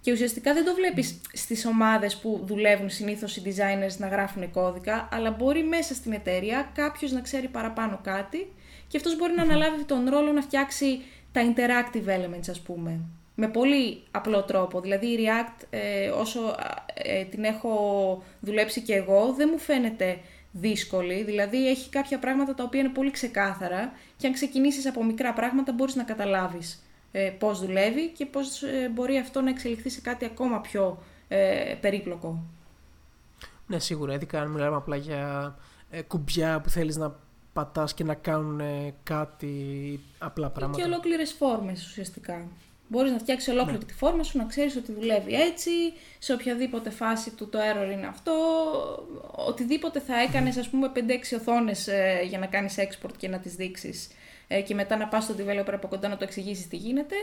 Και 0.00 0.12
ουσιαστικά 0.12 0.54
δεν 0.54 0.64
το 0.64 0.74
βλέπεις 0.74 1.20
στις 1.32 1.66
ομάδες 1.66 2.16
που 2.16 2.40
δουλεύουν 2.44 2.90
συνήθως 2.90 3.36
οι 3.36 3.42
designers 3.44 3.96
να 3.98 4.08
γράφουν 4.08 4.50
κώδικα, 4.50 5.08
αλλά 5.12 5.30
μπορεί 5.30 5.64
μέσα 5.64 5.94
στην 5.94 6.12
εταιρεία 6.12 6.70
κάποιος 6.74 7.12
να 7.12 7.20
ξέρει 7.20 7.48
παραπάνω 7.48 8.00
κάτι 8.02 8.52
και 8.88 8.96
αυτός 8.96 9.16
μπορεί 9.16 9.32
να 9.34 9.42
αναλάβει 9.42 9.84
τον 9.84 10.08
ρόλο 10.08 10.32
να 10.32 10.42
φτιάξει 10.42 11.00
τα 11.32 11.40
interactive 11.42 12.06
elements 12.06 12.48
ας 12.50 12.60
πούμε. 12.60 13.00
Με 13.34 13.48
πολύ 13.48 14.02
απλό 14.10 14.42
τρόπο. 14.42 14.80
Δηλαδή 14.80 15.06
η 15.06 15.18
React 15.18 15.64
ε, 15.70 16.08
όσο 16.08 16.40
ε, 16.94 17.24
την 17.24 17.44
έχω 17.44 18.22
δουλέψει 18.40 18.80
και 18.80 18.94
εγώ 18.94 19.34
δεν 19.36 19.48
μου 19.52 19.58
φαίνεται 19.58 20.18
δύσκολη. 20.52 21.22
Δηλαδή 21.22 21.68
έχει 21.68 21.90
κάποια 21.90 22.18
πράγματα 22.18 22.54
τα 22.54 22.64
οποία 22.64 22.80
είναι 22.80 22.88
πολύ 22.88 23.10
ξεκάθαρα 23.10 23.92
και 24.16 24.26
αν 24.26 24.32
ξεκινήσεις 24.32 24.86
από 24.86 25.04
μικρά 25.04 25.32
πράγματα 25.32 25.72
μπορείς 25.72 25.94
να 25.94 26.02
καταλάβεις 26.02 26.84
ε, 27.12 27.30
πώς 27.38 27.60
δουλεύει 27.60 28.08
και 28.08 28.26
πώς 28.26 28.62
ε, 28.62 28.90
μπορεί 28.94 29.18
αυτό 29.18 29.40
να 29.40 29.50
εξελιχθεί 29.50 29.90
σε 29.90 30.00
κάτι 30.00 30.24
ακόμα 30.24 30.60
πιο 30.60 31.02
ε, 31.28 31.74
περίπλοκο. 31.80 32.44
Ναι, 33.66 33.78
σίγουρα. 33.78 34.14
Ειδικά 34.14 34.40
αν 34.40 34.50
μιλάμε 34.50 34.76
απλά 34.76 34.96
για 34.96 35.54
ε, 35.90 36.02
κουμπιά 36.02 36.60
που 36.60 36.68
θέλεις 36.68 36.96
να 36.96 37.16
πατάς 37.52 37.94
και 37.94 38.04
να 38.04 38.14
κάνουν 38.14 38.60
κάτι 39.02 40.00
απλά 40.18 40.50
πράγματα. 40.50 40.82
Και 40.82 40.88
ολόκληρες 40.88 41.32
φόρμες 41.32 41.86
ουσιαστικά. 41.86 42.48
Μπορείς 42.88 43.12
να 43.12 43.18
φτιάξεις 43.18 43.52
ολόκληρη 43.52 43.78
ναι. 43.78 43.84
τη 43.84 43.94
φόρμα 43.94 44.22
σου, 44.22 44.38
να 44.38 44.44
ξέρεις 44.44 44.76
ότι 44.76 44.92
δουλεύει 44.92 45.34
έτσι, 45.34 45.70
σε 46.18 46.32
οποιαδήποτε 46.32 46.90
φάση 46.90 47.30
του 47.30 47.48
το 47.48 47.58
error 47.58 47.92
είναι 47.92 48.06
αυτό, 48.06 48.32
οτιδήποτε 49.48 50.00
θα 50.00 50.20
έκανες, 50.20 50.56
ας 50.56 50.68
πούμε, 50.68 50.92
5-6 50.94 50.98
οθόνες 51.34 51.88
ε, 51.88 52.20
για 52.28 52.38
να 52.38 52.46
κάνεις 52.46 52.74
export 52.78 53.16
και 53.16 53.28
να 53.28 53.38
τις 53.38 53.54
δείξεις 53.54 54.08
ε, 54.48 54.60
και 54.60 54.74
μετά 54.74 54.96
να 54.96 55.08
πας 55.08 55.24
στον 55.24 55.36
developer 55.38 55.72
από 55.72 55.88
κοντά 55.88 56.08
να 56.08 56.16
το 56.16 56.24
εξηγήσεις 56.24 56.68
τι 56.68 56.76
γίνεται 56.76 57.14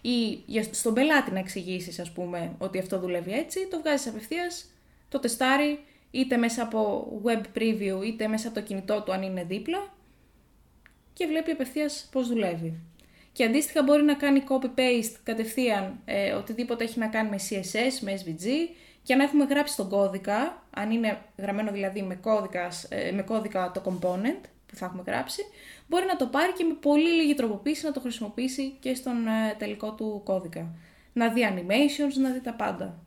ή 0.00 0.38
στον 0.70 0.94
πελάτη 0.94 1.30
να 1.30 1.38
εξηγήσεις, 1.38 1.98
ας 1.98 2.10
πούμε, 2.10 2.54
ότι 2.58 2.78
αυτό 2.78 2.98
δουλεύει 2.98 3.32
έτσι, 3.32 3.66
το 3.70 3.78
βγάζεις 3.78 4.06
απευθείας, 4.06 4.70
το 5.08 5.18
τεστάρει 5.18 5.84
είτε 6.10 6.36
μέσα 6.36 6.62
από 6.62 7.08
web 7.24 7.58
preview 7.58 8.04
είτε 8.04 8.26
μέσα 8.28 8.48
από 8.48 8.56
το 8.56 8.62
κινητό 8.62 9.02
του 9.02 9.12
αν 9.12 9.22
είναι 9.22 9.44
δίπλα 9.44 9.92
και 11.12 11.26
βλέπει 11.26 11.50
απευθείας 11.50 12.08
πώς 12.12 12.28
δουλεύει. 12.28 12.80
Και 13.32 13.44
αντίστοιχα 13.44 13.82
μπορεί 13.82 14.02
να 14.02 14.14
κάνει 14.14 14.44
copy-paste 14.48 15.14
κατευθείαν 15.22 16.00
ε, 16.04 16.32
οτιδήποτε 16.32 16.84
έχει 16.84 16.98
να 16.98 17.06
κάνει 17.06 17.28
με 17.28 17.36
CSS, 17.50 17.98
με 18.00 18.22
SVG 18.24 18.46
και 19.02 19.14
να 19.14 19.22
έχουμε 19.22 19.44
γράψει 19.44 19.76
τον 19.76 19.88
κώδικα, 19.88 20.66
αν 20.70 20.90
είναι 20.90 21.22
γραμμένο 21.36 21.72
δηλαδή 21.72 22.02
με, 22.02 22.14
κώδικας, 22.14 22.86
ε, 22.88 23.12
με 23.12 23.22
κώδικα 23.22 23.70
το 23.70 23.82
component 23.84 24.40
που 24.66 24.76
θα 24.76 24.84
έχουμε 24.84 25.02
γράψει, 25.06 25.42
μπορεί 25.86 26.06
να 26.06 26.16
το 26.16 26.26
πάρει 26.26 26.52
και 26.52 26.64
με 26.64 26.74
πολύ 26.74 27.10
λίγη 27.10 27.34
τροποποίηση 27.34 27.84
να 27.84 27.92
το 27.92 28.00
χρησιμοποιήσει 28.00 28.76
και 28.80 28.94
στον 28.94 29.26
ε, 29.26 29.54
τελικό 29.58 29.92
του 29.92 30.20
κώδικα. 30.24 30.74
Να 31.12 31.28
δει 31.28 31.48
animations, 31.50 32.14
να 32.20 32.30
δει 32.30 32.40
τα 32.40 32.52
πάντα. 32.52 32.98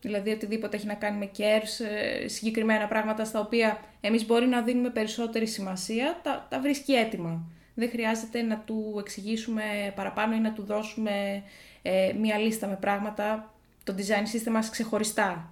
Δηλαδή 0.00 0.30
οτιδήποτε 0.30 0.76
έχει 0.76 0.86
να 0.86 0.94
κάνει 0.94 1.18
με 1.18 1.30
cares, 1.38 1.84
ε, 1.84 2.28
συγκεκριμένα 2.28 2.86
πράγματα 2.86 3.24
στα 3.24 3.40
οποία 3.40 3.80
εμείς 4.00 4.26
μπορεί 4.26 4.46
να 4.46 4.62
δίνουμε 4.62 4.90
περισσότερη 4.90 5.46
σημασία, 5.46 6.20
τα, 6.22 6.46
τα 6.50 6.60
βρίσκει 6.60 6.92
έτοιμα. 6.92 7.50
Δεν 7.78 7.90
χρειάζεται 7.90 8.42
να 8.42 8.58
του 8.58 8.96
εξηγήσουμε 8.98 9.62
παραπάνω 9.94 10.34
ή 10.34 10.38
να 10.38 10.52
του 10.52 10.62
δώσουμε 10.62 11.42
ε, 11.82 12.12
μία 12.20 12.38
λίστα 12.38 12.66
με 12.66 12.76
πράγματα, 12.76 13.54
το 13.84 13.94
design 13.96 14.36
system 14.36 14.50
μας 14.50 14.70
ξεχωριστά. 14.70 15.50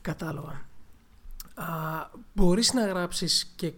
Κατάλαβα. 0.00 0.62
Α, 1.54 1.64
μπορείς 2.34 2.72
να 2.72 2.86
γράψεις 2.86 3.52
και 3.56 3.72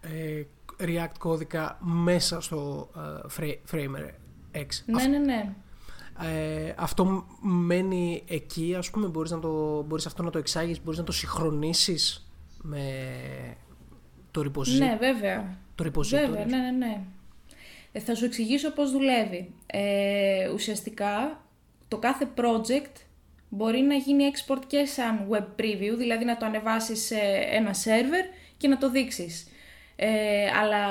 ε, 0.00 0.42
React 0.78 1.12
κώδικα 1.18 1.78
μέσα 1.80 2.40
στο 2.40 2.90
ε, 3.40 3.58
Framer 3.70 4.10
X; 4.52 4.66
Ναι, 4.86 5.06
ναι, 5.06 5.18
ναι. 5.18 5.54
Ε, 6.20 6.74
αυτό 6.76 7.26
μένει 7.40 8.24
εκεί, 8.28 8.74
ας 8.74 8.90
πούμε, 8.90 9.06
μπορείς, 9.06 9.30
να 9.30 9.38
το, 9.38 9.82
μπορείς 9.82 10.06
αυτό 10.06 10.22
να 10.22 10.30
το 10.30 10.38
εξάγεις, 10.38 10.82
μπορείς 10.82 10.98
να 10.98 11.04
το 11.04 11.12
συγχρονίσεις 11.12 12.30
με 12.62 12.86
το 14.30 14.40
repository; 14.40 14.78
Ναι, 14.78 14.96
βέβαια. 15.00 15.58
Το 15.74 15.84
repository. 15.84 16.08
Βέβαια, 16.08 16.44
ναι, 16.44 16.56
ναι, 16.56 16.70
ναι. 16.70 17.00
Ε, 17.92 18.00
θα 18.00 18.14
σου 18.14 18.24
εξηγήσω 18.24 18.70
πώς 18.70 18.90
δουλεύει. 18.90 19.54
Ε, 19.66 20.48
ουσιαστικά, 20.48 21.44
το 21.88 21.98
κάθε 21.98 22.28
project 22.36 22.92
μπορεί 23.48 23.80
να 23.80 23.94
γίνει 23.94 24.30
export 24.32 24.60
και 24.66 24.84
σαν 24.84 25.28
web 25.30 25.60
preview, 25.60 25.94
δηλαδή 25.96 26.24
να 26.24 26.36
το 26.36 26.46
ανεβάσεις 26.46 27.04
σε 27.04 27.18
ένα 27.50 27.74
server 27.74 28.34
και 28.56 28.68
να 28.68 28.78
το 28.78 28.90
δείξεις. 28.90 29.48
Ε, 29.96 30.50
αλλά 30.60 30.84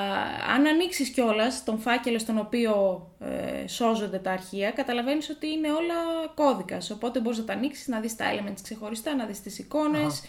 αν 0.54 0.66
ανοίξεις 0.66 1.08
κιόλας 1.08 1.64
τον 1.64 1.78
φάκελο 1.78 2.18
στον 2.18 2.38
οποίο 2.38 3.06
ε, 3.20 3.66
σώζονται 3.66 4.18
τα 4.18 4.30
αρχεία, 4.30 4.70
καταλαβαίνεις 4.70 5.30
ότι 5.30 5.46
είναι 5.46 5.70
όλα 5.70 5.94
κώδικας. 6.34 6.90
Οπότε 6.90 7.20
μπορείς 7.20 7.38
να 7.38 7.44
τα 7.44 7.52
ανοίξεις, 7.52 7.88
να 7.88 8.00
δεις 8.00 8.16
τα 8.16 8.24
elements 8.32 8.60
ξεχωριστά, 8.62 9.14
να 9.14 9.26
δεις 9.26 9.40
τις 9.40 9.58
εικόνες 9.58 10.22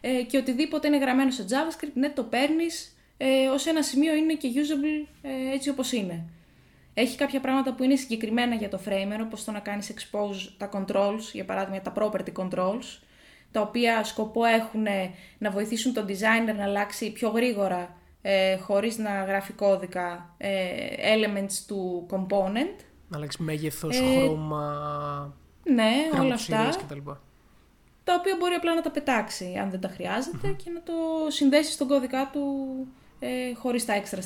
ε, 0.00 0.22
και 0.22 0.36
οτιδήποτε 0.36 0.86
είναι 0.86 0.98
γραμμένο 0.98 1.30
σε 1.30 1.44
JavaScript, 1.48 1.92
ναι, 1.94 2.10
το 2.10 2.22
παίρνεις 2.22 2.94
ε, 3.22 3.48
ως 3.48 3.66
ένα 3.66 3.82
σημείο 3.82 4.14
είναι 4.14 4.34
και 4.34 4.48
usable 4.54 5.08
ε, 5.22 5.54
έτσι 5.54 5.70
όπως 5.70 5.92
είναι. 5.92 6.24
Έχει 6.94 7.16
κάποια 7.16 7.40
πράγματα 7.40 7.74
που 7.74 7.82
είναι 7.82 7.96
συγκεκριμένα 7.96 8.54
για 8.54 8.68
το 8.68 8.80
framer, 8.86 9.20
όπως 9.22 9.44
το 9.44 9.52
να 9.52 9.58
κάνεις 9.58 9.94
expose 9.94 10.54
τα 10.58 10.70
controls, 10.72 11.20
για 11.32 11.44
παράδειγμα 11.44 11.80
τα 11.80 11.92
property 11.96 12.32
controls, 12.36 12.98
τα 13.50 13.60
οποία 13.60 14.04
σκοπό 14.04 14.44
έχουν 14.44 14.86
να 15.38 15.50
βοηθήσουν 15.50 15.92
τον 15.92 16.06
designer 16.08 16.54
να 16.56 16.64
αλλάξει 16.64 17.12
πιο 17.12 17.28
γρήγορα 17.28 17.96
ε, 18.22 18.56
χωρίς 18.56 18.98
να 18.98 19.24
γράφει 19.24 19.52
κώδικα 19.52 20.34
ε, 20.36 20.70
elements 21.14 21.52
του 21.66 22.06
component. 22.10 22.84
Να 23.08 23.16
αλλάξει 23.16 23.42
μέγεθος, 23.42 23.98
ε, 23.98 24.02
χρώμα, 24.02 25.34
ναι, 25.64 26.20
όλα 26.20 26.34
αυτά. 26.34 26.70
Τα 28.04 28.14
οποία 28.18 28.36
μπορεί 28.38 28.54
απλά 28.54 28.74
να 28.74 28.80
τα 28.80 28.90
πετάξει 28.90 29.56
αν 29.60 29.70
δεν 29.70 29.80
τα 29.80 29.88
χρειαζεται 29.88 30.48
και 30.48 30.70
να 30.70 30.82
το 30.82 30.92
συνδέσεις 31.28 31.74
στον 31.74 31.88
κώδικα 31.88 32.30
του 32.32 32.86
ε, 33.20 33.54
χωρίς 33.54 33.84
τα 33.84 33.92
έξτρα 33.92 34.20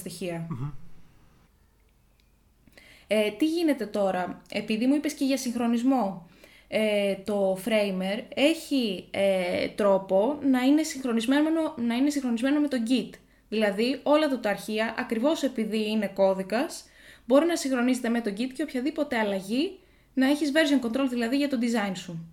Ε, 3.07 3.31
τι 3.31 3.47
γίνεται 3.47 3.87
τώρα, 3.87 4.43
επειδή 4.51 4.87
μου 4.87 4.95
είπες 4.95 5.13
και 5.13 5.25
για 5.25 5.37
συγχρονισμό, 5.37 6.29
ε, 6.69 7.15
το 7.25 7.59
Framer 7.65 8.23
έχει 8.35 9.09
ε, 9.11 9.69
τρόπο 9.69 10.39
να 10.51 10.61
είναι, 10.61 10.83
συγχρονισμένο, 10.83 11.75
να 11.77 11.95
είναι 11.95 12.11
συγχρονισμένο 12.11 12.61
με 12.61 12.69
το 12.69 12.77
Git. 12.89 13.11
Δηλαδή 13.49 14.01
όλα 14.03 14.29
του 14.29 14.41
τα 14.41 14.51
αρχεία, 14.51 14.95
ακριβώς 14.99 15.43
επειδή 15.43 15.91
είναι 15.91 16.07
κώδικας, 16.15 16.85
μπορεί 17.27 17.47
να 17.47 17.57
συγχρονίζεται 17.57 18.09
με 18.09 18.21
το 18.21 18.31
Git 18.37 18.51
και 18.55 18.63
οποιαδήποτε 18.63 19.19
αλλαγή 19.19 19.79
να 20.15 20.27
έχεις 20.31 20.53
version 20.55 20.87
control 20.87 21.07
δηλαδή 21.09 21.37
για 21.37 21.49
το 21.49 21.59
design 21.61 21.93
σου. 21.95 22.27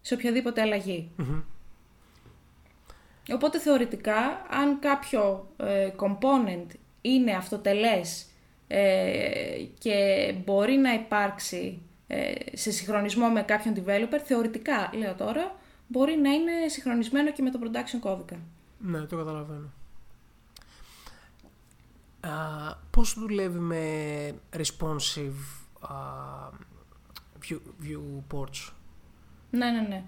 Σε 0.00 0.14
οποιαδήποτε 0.14 0.60
Οπότε 3.32 3.58
θεωρητικά, 3.58 4.46
αν 4.50 4.78
κάποιο 4.78 5.48
ε, 5.56 5.90
component 5.96 6.66
είναι 7.00 7.32
αυτοτελές 7.32 8.26
ε, 8.66 9.64
και 9.78 10.34
μπορεί 10.44 10.76
να 10.76 10.92
υπάρξει 10.92 11.82
ε, 12.06 12.32
σε 12.52 12.70
συγχρονισμό 12.70 13.28
με 13.28 13.42
κάποιον 13.42 13.74
developer, 13.74 14.20
θεωρητικά, 14.24 14.90
λέω 14.94 15.14
τώρα, 15.14 15.56
μπορεί 15.86 16.16
να 16.16 16.30
είναι 16.30 16.52
συγχρονισμένο 16.68 17.32
και 17.32 17.42
με 17.42 17.50
το 17.50 17.58
production 17.62 17.98
κώδικα. 18.00 18.38
Ναι, 18.78 19.00
το 19.00 19.16
καταλαβαίνω. 19.16 19.70
Uh, 22.24 22.74
πώς 22.90 23.14
δουλεύει 23.18 23.58
με 23.58 24.34
responsive 24.56 25.38
uh, 25.82 26.50
view, 27.42 27.58
viewports? 27.82 28.72
Ναι, 29.50 29.70
ναι, 29.70 29.80
ναι. 29.80 30.04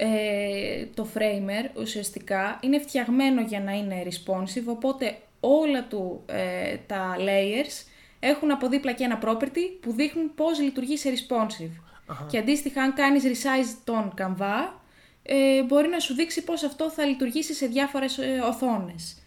Ε, 0.00 0.86
το 0.94 1.06
framer 1.14 1.80
ουσιαστικά 1.80 2.58
είναι 2.62 2.78
φτιαγμένο 2.78 3.40
για 3.40 3.60
να 3.60 3.72
είναι 3.72 4.02
responsive, 4.04 4.64
οπότε 4.66 5.18
όλα 5.40 5.84
του 5.84 6.22
ε, 6.26 6.76
τα 6.86 7.16
layers 7.18 7.86
έχουν 8.20 8.50
από 8.50 8.68
δίπλα 8.68 8.92
και 8.92 9.04
ένα 9.04 9.18
property 9.24 9.78
που 9.80 9.92
δείχνουν 9.92 10.34
πώς 10.34 10.60
λειτουργεί 10.60 10.96
σε 10.96 11.10
responsive. 11.10 11.82
Και 12.28 12.38
αντίστοιχα 12.38 12.82
αν 12.82 12.94
κάνεις 12.94 13.22
resize 13.24 13.76
τον 13.84 14.14
Canva, 14.18 14.72
ε, 15.22 15.62
μπορεί 15.62 15.88
να 15.88 15.98
σου 15.98 16.14
δείξει 16.14 16.44
πώς 16.44 16.62
αυτό 16.62 16.90
θα 16.90 17.04
λειτουργήσει 17.04 17.54
σε 17.54 17.66
διάφορες 17.66 18.18
ε, 18.18 18.40
οθόνες. 18.44 19.22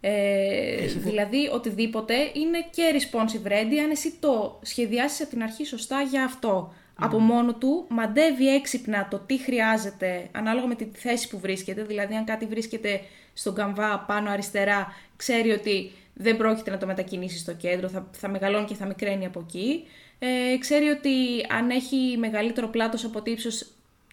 Ε, 0.00 0.86
δηλαδή 0.86 1.48
οτιδήποτε 1.52 2.14
είναι 2.14 2.58
και 2.70 2.82
responsive 2.92 3.48
ready 3.48 3.76
αν 3.84 3.90
εσύ 3.90 4.16
το 4.20 4.60
σχεδιάσεις 4.62 5.20
από 5.20 5.30
την 5.30 5.42
αρχή 5.42 5.64
σωστά 5.64 6.02
για 6.02 6.24
αυτό. 6.24 6.72
Από 7.00 7.18
μόνο 7.18 7.54
του 7.54 7.84
μαντεύει 7.88 8.54
έξυπνα 8.54 9.08
το 9.10 9.18
τι 9.18 9.38
χρειάζεται 9.38 10.28
ανάλογα 10.32 10.66
με 10.66 10.74
τη 10.74 10.84
θέση 10.92 11.28
που 11.28 11.38
βρίσκεται. 11.38 11.82
Δηλαδή 11.82 12.14
αν 12.14 12.24
κάτι 12.24 12.46
βρίσκεται 12.46 13.00
στον 13.32 13.54
καμβά 13.54 14.04
πάνω 14.06 14.30
αριστερά 14.30 14.92
ξέρει 15.16 15.50
ότι 15.50 15.90
δεν 16.14 16.36
πρόκειται 16.36 16.70
να 16.70 16.78
το 16.78 16.86
μετακινήσει 16.86 17.38
στο 17.38 17.54
κέντρο, 17.54 17.88
θα, 17.88 18.06
θα 18.12 18.28
μεγαλώνει 18.28 18.64
και 18.64 18.74
θα 18.74 18.86
μικραίνει 18.86 19.26
από 19.26 19.40
εκεί. 19.40 19.84
Ε, 20.18 20.58
ξέρει 20.58 20.88
ότι 20.88 21.46
αν 21.48 21.70
έχει 21.70 22.16
μεγαλύτερο 22.18 22.68
πλάτος 22.68 23.04
από 23.04 23.22
το 23.22 23.30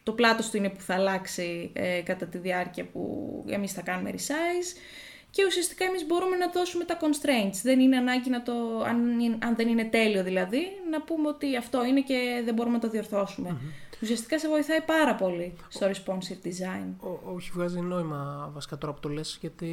το 0.03 0.11
πλάτος 0.11 0.49
του 0.49 0.57
είναι 0.57 0.69
που 0.69 0.81
θα 0.81 0.93
αλλάξει 0.93 1.69
ε, 1.73 2.01
κατά 2.01 2.25
τη 2.25 2.37
διάρκεια 2.37 2.85
που 2.85 3.43
εμείς 3.49 3.71
θα 3.71 3.81
κάνουμε 3.81 4.13
resize 4.13 4.77
και 5.35 5.45
ουσιαστικά 5.45 5.85
εμείς 5.85 6.05
μπορούμε 6.05 6.35
να 6.35 6.47
δώσουμε 6.49 6.83
τα 6.83 6.97
constraints. 7.01 7.59
Δεν 7.63 7.79
είναι 7.79 7.97
ανάγκη 7.97 8.29
να 8.29 8.43
το, 8.43 8.53
αν, 8.85 9.19
αν 9.43 9.55
δεν 9.55 9.67
είναι 9.67 9.85
τέλειο 9.85 10.23
δηλαδή, 10.23 10.61
να 10.91 11.01
πούμε 11.01 11.27
ότι 11.27 11.57
αυτό 11.57 11.85
είναι 11.85 12.01
και 12.01 12.41
δεν 12.45 12.53
μπορούμε 12.53 12.75
να 12.75 12.81
το 12.81 12.89
διορθωσουμε 12.89 13.57
Ουσιαστικά 14.01 14.39
σε 14.39 14.49
βοηθάει 14.49 14.81
πάρα 14.81 15.15
πολύ 15.15 15.55
στο 15.67 15.87
responsive 15.87 16.47
design. 16.47 16.93
Ό, 16.99 17.33
όχι, 17.33 17.51
βγάζει 17.53 17.79
νόημα 17.79 18.49
βασικά 18.53 18.77
τώρα 18.77 18.93
που 18.93 18.99
το 18.99 19.09
λες, 19.09 19.37
γιατί 19.41 19.69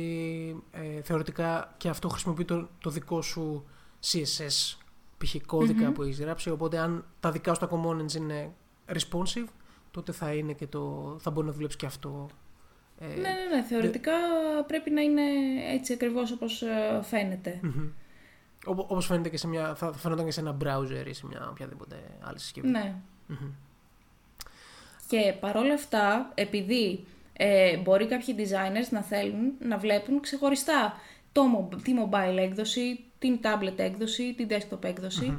ε, 0.71 1.03
θεωρητικά 1.03 1.75
και 1.77 1.89
αυτό 1.89 2.09
χρησιμοποιεί 2.09 2.45
το, 2.45 2.69
το 2.81 2.91
δικό 2.91 3.23
σου 3.23 3.65
CSS 4.13 4.77
π.χ. 5.19 5.37
κωδικα 5.47 5.93
που 5.93 6.03
έχεις 6.03 6.21
γράψει. 6.21 6.51
Οπότε, 6.51 6.79
αν 6.79 7.05
τα 7.21 7.31
δικά 7.31 7.55
σου 7.55 7.61
τα 7.61 7.69
components 7.71 8.15
είναι 8.15 8.53
responsive, 8.87 9.47
τότε 9.91 10.13
θα, 10.13 10.33
είναι 10.33 10.53
και 10.53 10.67
το, 10.67 11.17
θα 11.21 11.31
μπορεί 11.31 11.47
να 11.47 11.53
δουλέψει 11.53 11.77
και 11.77 11.87
αυτό. 11.87 12.29
Ε, 13.01 13.07
ναι, 13.07 13.15
ναι, 13.15 13.57
ναι. 13.57 13.63
Θεωρητικά 13.63 14.13
πρέπει 14.67 14.91
να 14.91 15.01
είναι 15.01 15.23
έτσι 15.73 15.93
ακριβώς 15.93 16.33
όπως 16.33 16.63
ε, 16.63 17.01
φαίνεται. 17.03 17.61
Mm-hmm. 17.65 17.91
Όπως 18.67 19.07
φαίνεται 19.07 19.29
και 19.29 19.37
σε 19.37 19.49
μια, 19.49 19.75
θα 19.75 19.93
φαίνονταν 19.93 20.25
και 20.25 20.31
σε 20.31 20.41
ένα 20.41 20.57
browser 20.65 21.07
ή 21.07 21.13
σε 21.13 21.27
μια 21.27 21.49
οποιαδήποτε 21.51 21.97
άλλη 22.21 22.39
συσκευή. 22.39 22.69
Ναι. 22.69 22.95
Και 25.09 25.35
παρόλα 25.41 25.75
αυτά, 25.75 26.33
επειδή 26.35 27.05
ε, 27.33 27.77
μπορεί 27.77 28.07
κάποιοι 28.07 28.35
designers 28.39 28.89
να 28.91 29.03
θέλουν 29.03 29.53
να 29.59 29.79
βλέπουν 29.79 30.21
ξεχωριστά 30.21 30.95
το, 31.33 31.69
τη 31.83 31.93
mobile 31.99 32.37
έκδοση, 32.37 33.05
την 33.19 33.41
tablet 33.43 33.79
έκδοση, 33.79 34.35
την 34.35 34.49
desktop 34.51 34.85
εκδοση 34.85 35.37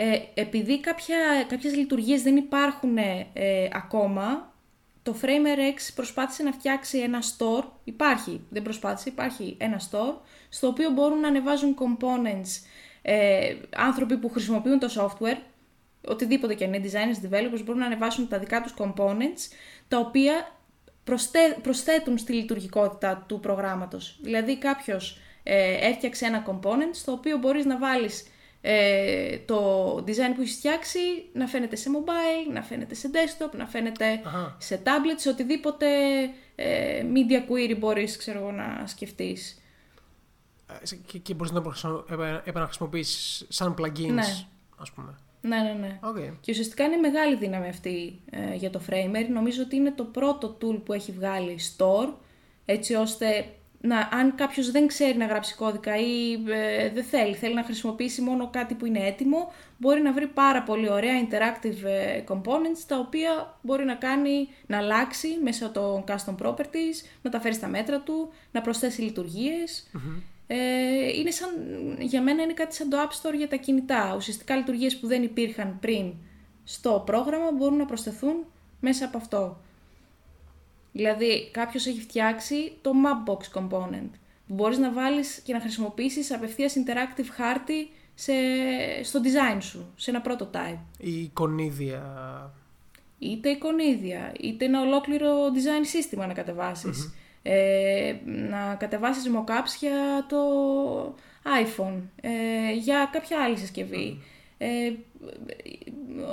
Ε, 0.00 0.18
επειδή 0.34 0.80
κάποια, 0.80 1.16
κάποιες 1.48 1.76
λειτουργίες 1.76 2.22
δεν 2.22 2.36
υπάρχουν 2.36 2.96
ε, 2.96 3.24
ακόμα, 3.72 4.52
το 5.08 5.16
FramerX 5.22 5.92
προσπάθησε 5.94 6.42
να 6.42 6.52
φτιάξει 6.52 6.98
ένα 6.98 7.18
store, 7.22 7.64
υπάρχει, 7.84 8.40
δεν 8.48 8.62
προσπάθησε, 8.62 9.08
υπάρχει 9.08 9.56
ένα 9.58 9.80
store, 9.90 10.14
στο 10.48 10.66
οποίο 10.66 10.90
μπορούν 10.90 11.20
να 11.20 11.28
ανεβάζουν 11.28 11.76
components 11.78 12.66
ε, 13.02 13.54
άνθρωποι 13.76 14.16
που 14.16 14.28
χρησιμοποιούν 14.28 14.78
το 14.78 14.88
software, 14.96 15.36
οτιδήποτε 16.08 16.54
και 16.54 16.64
αν 16.64 16.72
είναι 16.72 16.88
designers, 16.88 17.26
developers, 17.26 17.64
μπορούν 17.64 17.80
να 17.80 17.86
ανεβάσουν 17.86 18.28
τα 18.28 18.38
δικά 18.38 18.60
τους 18.60 18.74
components, 18.78 19.52
τα 19.88 19.98
οποία 19.98 20.56
προσθέτουν 21.62 22.18
στη 22.18 22.32
λειτουργικότητα 22.32 23.24
του 23.28 23.40
προγράμματος. 23.40 24.18
Δηλαδή 24.22 24.58
κάποιος 24.58 25.20
ε, 25.42 25.88
έφτιαξε 25.88 26.26
ένα 26.26 26.44
component 26.46 26.90
στο 26.92 27.12
οποίο 27.12 27.38
μπορείς 27.38 27.64
να 27.64 27.78
βάλεις 27.78 28.26
ε, 28.60 29.38
το 29.38 29.94
design 29.96 30.32
που 30.34 30.40
έχεις 30.40 30.56
φτιάξει 30.56 30.98
να 31.32 31.46
φαίνεται 31.46 31.76
σε 31.76 31.90
mobile, 31.94 32.52
να 32.52 32.62
φαίνεται 32.62 32.94
σε 32.94 33.10
desktop, 33.12 33.50
να 33.56 33.66
φαίνεται 33.66 34.20
σε 34.58 34.82
tablet, 34.84 35.16
σε 35.16 35.28
οτιδήποτε 35.28 35.86
ε, 36.54 37.04
media 37.14 37.50
query 37.50 37.76
μπορείς 37.78 38.16
ξέρω, 38.16 38.50
να 38.50 38.86
σκεφτείς. 38.86 39.62
Ε, 40.66 40.96
και, 41.06 41.18
και 41.18 41.34
μπορείς 41.34 41.52
να 41.52 41.62
το 41.62 42.04
επαναχρησιμοποιήσεις 42.44 43.46
σαν 43.48 43.74
plugins, 43.78 44.12
ναι. 44.12 44.46
ας 44.76 44.92
πούμε. 44.92 45.18
Ναι, 45.40 45.56
ναι, 45.56 45.72
ναι. 45.72 45.98
Okay. 46.02 46.36
Και 46.40 46.50
ουσιαστικά 46.50 46.84
είναι 46.84 46.96
μεγάλη 46.96 47.36
δύναμη 47.36 47.68
αυτή 47.68 48.20
ε, 48.30 48.54
για 48.54 48.70
το 48.70 48.80
Framer. 48.90 49.26
Νομίζω 49.32 49.62
ότι 49.62 49.76
είναι 49.76 49.92
το 49.92 50.04
πρώτο 50.04 50.58
tool 50.60 50.82
που 50.84 50.92
έχει 50.92 51.12
βγάλει 51.12 51.58
Store, 51.76 52.12
έτσι 52.64 52.94
ώστε 52.94 53.57
να, 53.80 54.08
αν 54.12 54.34
κάποιος 54.34 54.70
δεν 54.70 54.86
ξέρει 54.86 55.16
να 55.16 55.26
γράψει 55.26 55.54
κώδικα 55.54 55.96
ή 55.96 56.32
ε, 56.32 56.90
δεν 56.90 57.04
θέλει, 57.04 57.34
θέλει 57.34 57.54
να 57.54 57.62
χρησιμοποιήσει 57.62 58.20
μόνο 58.20 58.50
κάτι 58.50 58.74
που 58.74 58.86
είναι 58.86 59.06
έτοιμο, 59.06 59.52
μπορεί 59.76 60.00
να 60.00 60.12
βρει 60.12 60.26
πάρα 60.26 60.62
πολύ 60.62 60.90
ωραία 60.90 61.26
interactive 61.28 61.84
ε, 61.84 62.22
components, 62.28 62.84
τα 62.86 62.98
οποία 62.98 63.58
μπορεί 63.62 63.84
να 63.84 63.94
κάνει 63.94 64.48
να 64.66 64.76
αλλάξει 64.76 65.28
μέσα 65.42 65.70
των 65.70 66.04
custom 66.08 66.34
properties, 66.46 67.06
να 67.22 67.30
τα 67.30 67.40
φέρει 67.40 67.54
στα 67.54 67.68
μέτρα 67.68 68.00
του, 68.00 68.32
να 68.52 68.60
προσθέσει 68.60 69.02
Ε, 70.46 70.56
είναι 71.18 71.30
σαν, 71.30 71.50
για 71.98 72.22
μένα 72.22 72.42
είναι 72.42 72.52
κάτι 72.52 72.74
σαν 72.74 72.88
το 72.88 72.96
App 72.96 73.28
Store 73.28 73.34
για 73.36 73.48
τα 73.48 73.56
κινητά. 73.56 74.14
Ουσιαστικά 74.16 74.56
λειτουργίες 74.56 74.96
που 74.96 75.06
δεν 75.06 75.22
υπήρχαν 75.22 75.78
πριν 75.80 76.14
στο 76.64 77.02
πρόγραμμα 77.06 77.52
μπορούν 77.52 77.76
να 77.76 77.84
προσθεθούν 77.84 78.44
μέσα 78.80 79.04
από 79.04 79.16
αυτό. 79.16 79.60
Δηλαδή, 80.98 81.48
κάποιος 81.50 81.86
έχει 81.86 82.00
φτιάξει 82.00 82.72
το 82.82 82.90
Mapbox 83.04 83.58
component, 83.58 84.10
που 84.46 84.54
μπορείς 84.54 84.78
να 84.78 84.92
βάλεις 84.92 85.40
και 85.44 85.52
να 85.52 85.60
χρησιμοποιήσεις 85.60 86.32
απευθείας 86.32 86.74
interactive 86.76 87.26
χάρτη 87.30 87.88
σε, 88.14 88.32
στο 89.02 89.20
design 89.22 89.58
σου, 89.60 89.92
σε 89.96 90.10
ένα 90.10 90.22
prototype. 90.26 90.78
Η 90.98 91.20
εικονίδια. 91.20 92.02
Είτε 93.18 93.48
εικονίδια, 93.48 94.32
είτε 94.40 94.64
ένα 94.64 94.80
ολόκληρο 94.80 95.46
design 95.46 95.84
σύστημα 95.86 96.26
να 96.26 96.32
κατεβασεις 96.32 97.12
Ε, 97.42 98.14
να 98.24 98.74
κατεβάσεις 98.74 99.30
mockups 99.34 99.76
για 99.80 100.26
το 100.28 100.38
iPhone, 101.64 102.00
ε, 102.20 102.72
για 102.72 103.08
κάποια 103.12 103.42
άλλη 103.42 103.56
Ε, 104.58 104.92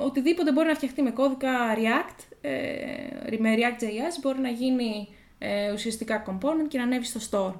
οτιδήποτε 0.03 0.51
μπορεί 0.51 0.67
να 0.67 0.75
φτιαχτεί 0.75 1.01
με 1.01 1.11
κώδικα 1.11 1.49
React 1.75 2.35
ε, 2.41 3.37
με 3.39 3.55
React.js 3.55 4.19
μπορεί 4.21 4.39
να 4.39 4.49
γίνει 4.49 5.07
ε, 5.37 5.71
ουσιαστικά 5.71 6.23
component 6.27 6.67
και 6.67 6.77
να 6.77 6.83
ανέβει 6.83 7.05
στο 7.05 7.19
store. 7.29 7.59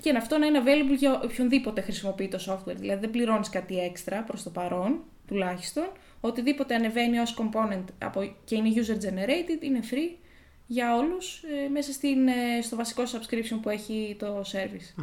Και 0.00 0.12
να 0.12 0.18
αυτό 0.18 0.38
να 0.38 0.46
είναι 0.46 0.62
available 0.64 0.96
για 0.98 1.20
οποιονδήποτε 1.24 1.80
χρησιμοποιεί 1.80 2.28
το 2.28 2.38
software. 2.48 2.76
Δηλαδή 2.76 3.00
δεν 3.00 3.10
πληρώνεις 3.10 3.48
κάτι 3.48 3.78
έξτρα 3.78 4.22
προς 4.22 4.42
το 4.42 4.50
παρόν, 4.50 5.00
τουλάχιστον. 5.26 5.84
Οτιδήποτε 6.20 6.74
ανεβαίνει 6.74 7.18
ως 7.18 7.36
component 7.38 7.84
από, 7.98 8.34
και 8.44 8.54
είναι 8.56 8.72
user 8.74 8.94
generated 8.94 9.62
είναι 9.62 9.80
free 9.90 10.24
για 10.66 10.96
όλους 10.96 11.42
ε, 11.42 11.68
μέσα 11.68 11.92
στην, 11.92 12.28
ε, 12.28 12.62
στο 12.62 12.76
βασικό 12.76 13.02
subscription 13.02 13.58
που 13.62 13.68
έχει 13.68 14.16
το 14.18 14.40
service, 14.52 15.02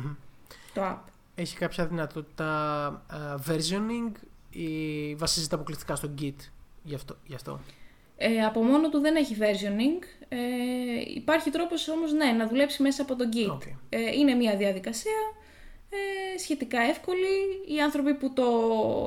το 0.73 0.81
app. 0.83 0.97
Έχει 1.35 1.57
κάποια 1.57 1.85
δυνατότητα 1.85 3.05
uh, 3.11 3.51
versioning 3.51 4.11
ή 4.51 5.15
βασίζεται 5.15 5.55
αποκλειστικά 5.55 5.95
στο 5.95 6.13
Git 6.21 6.35
γι' 6.83 6.95
αυτό. 6.95 7.17
Γι 7.25 7.35
αυτό. 7.35 7.59
Ε, 8.17 8.45
από 8.45 8.63
μόνο 8.63 8.89
του 8.89 8.99
δεν 8.99 9.15
έχει 9.15 9.35
versioning. 9.39 10.03
Ε, 10.29 10.37
υπάρχει 11.15 11.49
τρόπος 11.49 11.87
όμως 11.87 12.13
ναι, 12.13 12.25
να 12.25 12.47
δουλέψει 12.47 12.81
μέσα 12.81 13.01
από 13.01 13.15
τον 13.15 13.29
Git. 13.33 13.57
Ε, 13.89 14.15
είναι 14.17 14.33
μια 14.33 14.55
διαδικασία 14.55 15.11
ε, 15.89 16.37
σχετικά 16.37 16.79
εύκολη. 16.81 17.63
Οι 17.75 17.81
άνθρωποι 17.81 18.13
που 18.13 18.33
το 18.33 18.47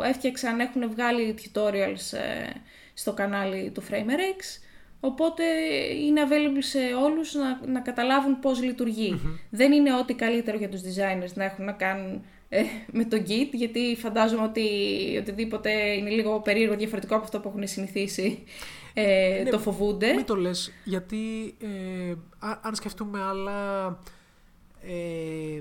έφτιαξαν 0.05 0.61
έχουν 0.61 0.91
βγάλει 0.91 1.35
tutorials 1.39 2.19
ε, 2.19 2.51
στο 2.95 3.13
κανάλι 3.13 3.71
του 3.71 3.83
FramerX. 3.83 4.61
Οπότε 5.01 5.45
είναι 6.05 6.23
available 6.29 6.63
σε 6.63 6.79
όλους 6.79 7.35
να, 7.35 7.61
να 7.67 7.81
καταλάβουν 7.81 8.39
πώς 8.41 8.61
Δεν 9.51 9.73
είναι 9.73 9.95
ό,τι 9.95 10.15
καλύτερο 10.15 10.59
για 10.59 10.69
τους 10.69 10.81
designers 10.81 11.33
να 11.35 11.45
έχουν 11.45 11.65
να 11.65 11.73
κάνουν 11.73 12.25
ε, 12.55 12.63
με 12.93 13.05
το 13.05 13.17
Git, 13.17 13.49
γιατί 13.53 13.97
φαντάζομαι 13.99 14.43
ότι 14.43 14.67
οτιδήποτε 15.21 15.71
είναι 15.71 16.11
λίγο 16.11 16.41
περίεργο 16.41 16.77
διαφορετικό 16.77 17.15
από 17.15 17.25
αυτό 17.25 17.41
που 17.41 17.49
έχουν 17.49 17.67
συνηθίσει 17.67 18.45
ε, 18.95 19.41
ναι, 19.45 19.51
το 19.51 19.59
φοβούνται. 19.59 20.13
Μην 20.13 20.25
το 20.25 20.37
λες, 20.37 20.73
γιατί 20.85 21.55
ε, 21.59 22.15
αν 22.61 22.75
σκεφτούμε 22.75 23.23
άλλα, 23.23 23.87
ε, 24.81 25.61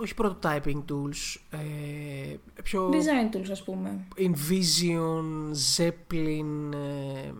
όχι 0.00 0.14
prototyping 0.16 0.82
tools, 0.90 1.36
ε, 1.50 2.34
πιο... 2.62 2.90
Design 2.90 3.36
tools 3.36 3.50
ας 3.50 3.62
πούμε. 3.62 4.06
Invision, 4.16 5.50
Zeppelin, 5.76 6.74
ε, 6.74 7.30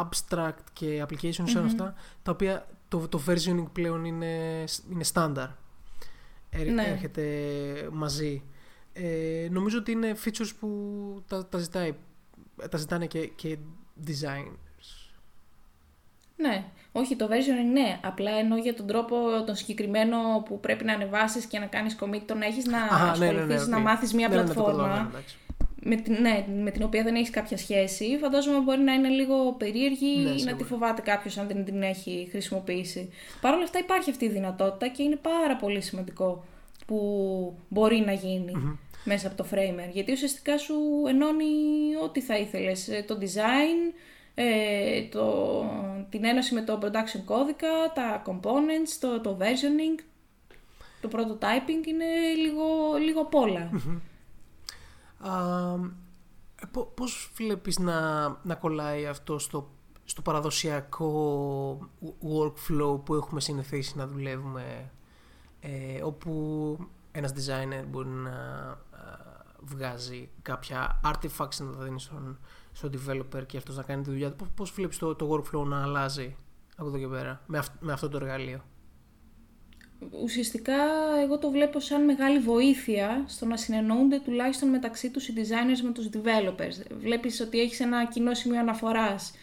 Abstract 0.00 0.64
και 0.72 1.06
applications 1.08 1.56
mm 1.56 1.64
αυτά, 1.64 1.94
τα 2.22 2.30
οποία 2.30 2.66
το, 2.88 3.08
το 3.08 3.20
versioning 3.26 3.66
πλέον 3.72 4.04
είναι, 4.04 4.64
είναι 4.92 5.04
standard. 5.12 5.50
Ναι. 6.74 6.86
Έρχεται 6.86 7.24
μαζί. 7.92 8.42
Ε, 8.92 9.48
νομίζω 9.50 9.78
ότι 9.78 9.90
είναι 9.90 10.16
features 10.24 10.50
που 10.60 10.68
τα, 11.28 11.46
τα, 11.46 11.58
ζητάει, 11.58 11.94
τα 12.70 12.78
ζητάνε 12.78 13.06
και, 13.06 13.26
και 13.26 13.58
design 14.06 14.52
ναι, 16.38 16.64
όχι 16.92 17.16
το 17.16 17.28
versioning 17.30 17.72
ναι, 17.72 18.00
απλά 18.02 18.30
εννοώ 18.30 18.58
για 18.58 18.74
τον 18.74 18.86
τρόπο 18.86 19.16
τον 19.46 19.56
συγκεκριμένο 19.56 20.42
που 20.44 20.60
πρέπει 20.60 20.84
να 20.84 20.92
ανεβάσεις 20.92 21.44
και 21.44 21.58
να 21.58 21.66
κάνεις 21.66 21.96
commit, 22.00 22.22
τον 22.26 22.42
έχεις 22.42 22.64
να 22.64 22.84
ασχοληθείς, 22.84 23.46
ναι, 23.46 23.54
ναι, 23.54 23.60
ναι, 23.60 23.66
να 23.66 23.78
μάθεις 23.78 24.14
μια 24.14 24.28
πλατφόρμα 24.28 25.10
με 25.88 25.96
την, 25.96 26.16
ναι, 26.20 26.44
με 26.62 26.70
την 26.70 26.82
οποία 26.82 27.02
δεν 27.02 27.14
έχεις 27.14 27.30
κάποια 27.30 27.56
σχέση, 27.56 28.18
φαντάζομαι 28.20 28.58
μπορεί 28.58 28.80
να 28.80 28.92
είναι 28.92 29.08
λίγο 29.08 29.52
περίεργη 29.52 30.36
ή 30.38 30.42
να 30.44 30.54
τη 30.54 30.64
φοβάται 30.64 31.02
κάποιος 31.02 31.38
αν 31.38 31.46
δεν 31.46 31.64
την 31.64 31.82
έχει 31.82 32.28
χρησιμοποιήσει. 32.30 33.10
Παρ' 33.40 33.54
όλα 33.54 33.62
αυτά 33.62 33.78
υπάρχει 33.78 34.10
αυτή 34.10 34.24
η 34.24 34.28
δυνατότητα 34.28 34.88
και 34.88 35.02
είναι 35.02 35.16
πάρα 35.16 35.56
πολύ 35.56 35.80
σημαντικό 35.80 36.44
που 36.86 36.98
μπορεί 37.68 38.02
να 38.06 38.12
γινει 38.12 38.78
μέσα 39.04 39.26
από 39.26 39.36
το 39.36 39.46
Framer, 39.52 39.90
γιατί 39.92 40.12
ουσιαστικά 40.12 40.58
σου 40.58 40.74
ενώνει 41.08 41.44
ό,τι 42.02 42.20
θα 42.20 42.38
ήθελες, 42.38 42.88
ε, 42.88 43.04
το 43.06 43.18
design, 43.20 43.94
ε, 44.34 45.02
το, 45.02 45.64
την 46.10 46.24
ένωση 46.24 46.54
με 46.54 46.60
το 46.60 46.78
production 46.82 47.22
κώδικα, 47.24 47.68
τα 47.94 48.22
components, 48.26 48.96
το, 49.00 49.20
το 49.20 49.38
versioning, 49.40 50.02
το 51.00 51.08
prototyping 51.12 51.86
είναι 51.86 52.04
λίγο, 52.36 52.64
λίγο 53.04 53.20
απ' 53.20 53.34
όλα. 53.34 53.70
Ε, 55.24 56.66
πώς 56.94 57.32
βλέπεις 57.34 57.78
να, 57.78 58.28
να 58.42 58.54
κολλάει 58.54 59.06
αυτό 59.06 59.38
στο, 59.38 59.70
στο 60.04 60.22
παραδοσιακό 60.22 61.90
workflow 62.02 63.04
που 63.04 63.14
έχουμε 63.14 63.40
συνηθίσει 63.40 63.96
να 63.96 64.06
δουλεύουμε 64.06 64.90
ε, 65.60 66.02
όπου 66.02 66.76
ένας 67.12 67.32
designer 67.32 67.84
μπορεί 67.88 68.08
να 68.08 68.78
βγάζει 69.60 70.28
κάποια 70.42 71.00
artifacts 71.04 71.56
να 71.58 71.72
τα 71.72 71.82
δίνει 71.82 72.00
στον, 72.00 72.38
στο 72.72 72.90
developer 72.92 73.46
και 73.46 73.56
αυτός 73.56 73.76
να 73.76 73.82
κάνει 73.82 74.02
τη 74.02 74.10
δουλειά 74.10 74.30
του. 74.30 74.36
Πώς, 74.36 74.48
πώς 74.54 74.70
βλέπεις 74.70 74.98
το, 74.98 75.14
το 75.14 75.32
workflow 75.32 75.64
να 75.64 75.82
αλλάζει 75.82 76.36
από 76.76 76.88
εδώ 76.88 76.98
και 76.98 77.08
πέρα 77.08 77.40
με, 77.46 77.62
με 77.80 77.92
αυτό 77.92 78.08
το 78.08 78.16
εργαλείο; 78.16 78.60
Ουσιαστικά 80.22 80.76
εγώ 81.22 81.38
το 81.38 81.50
βλέπω 81.50 81.80
σαν 81.80 82.04
μεγάλη 82.04 82.38
βοήθεια 82.38 83.24
στο 83.26 83.46
να 83.46 83.56
συνεννοούνται 83.56 84.18
τουλάχιστον 84.18 84.68
μεταξύ 84.68 85.10
τους 85.10 85.28
οι 85.28 85.34
designers 85.36 85.80
με 85.82 85.92
τους 85.92 86.08
developers. 86.12 86.96
Βλέπεις 86.98 87.40
ότι 87.40 87.60
έχεις 87.60 87.80
ένα 87.80 88.06
κοινό 88.06 88.34
σημείο 88.34 88.60
αναφοράς. 88.60 89.34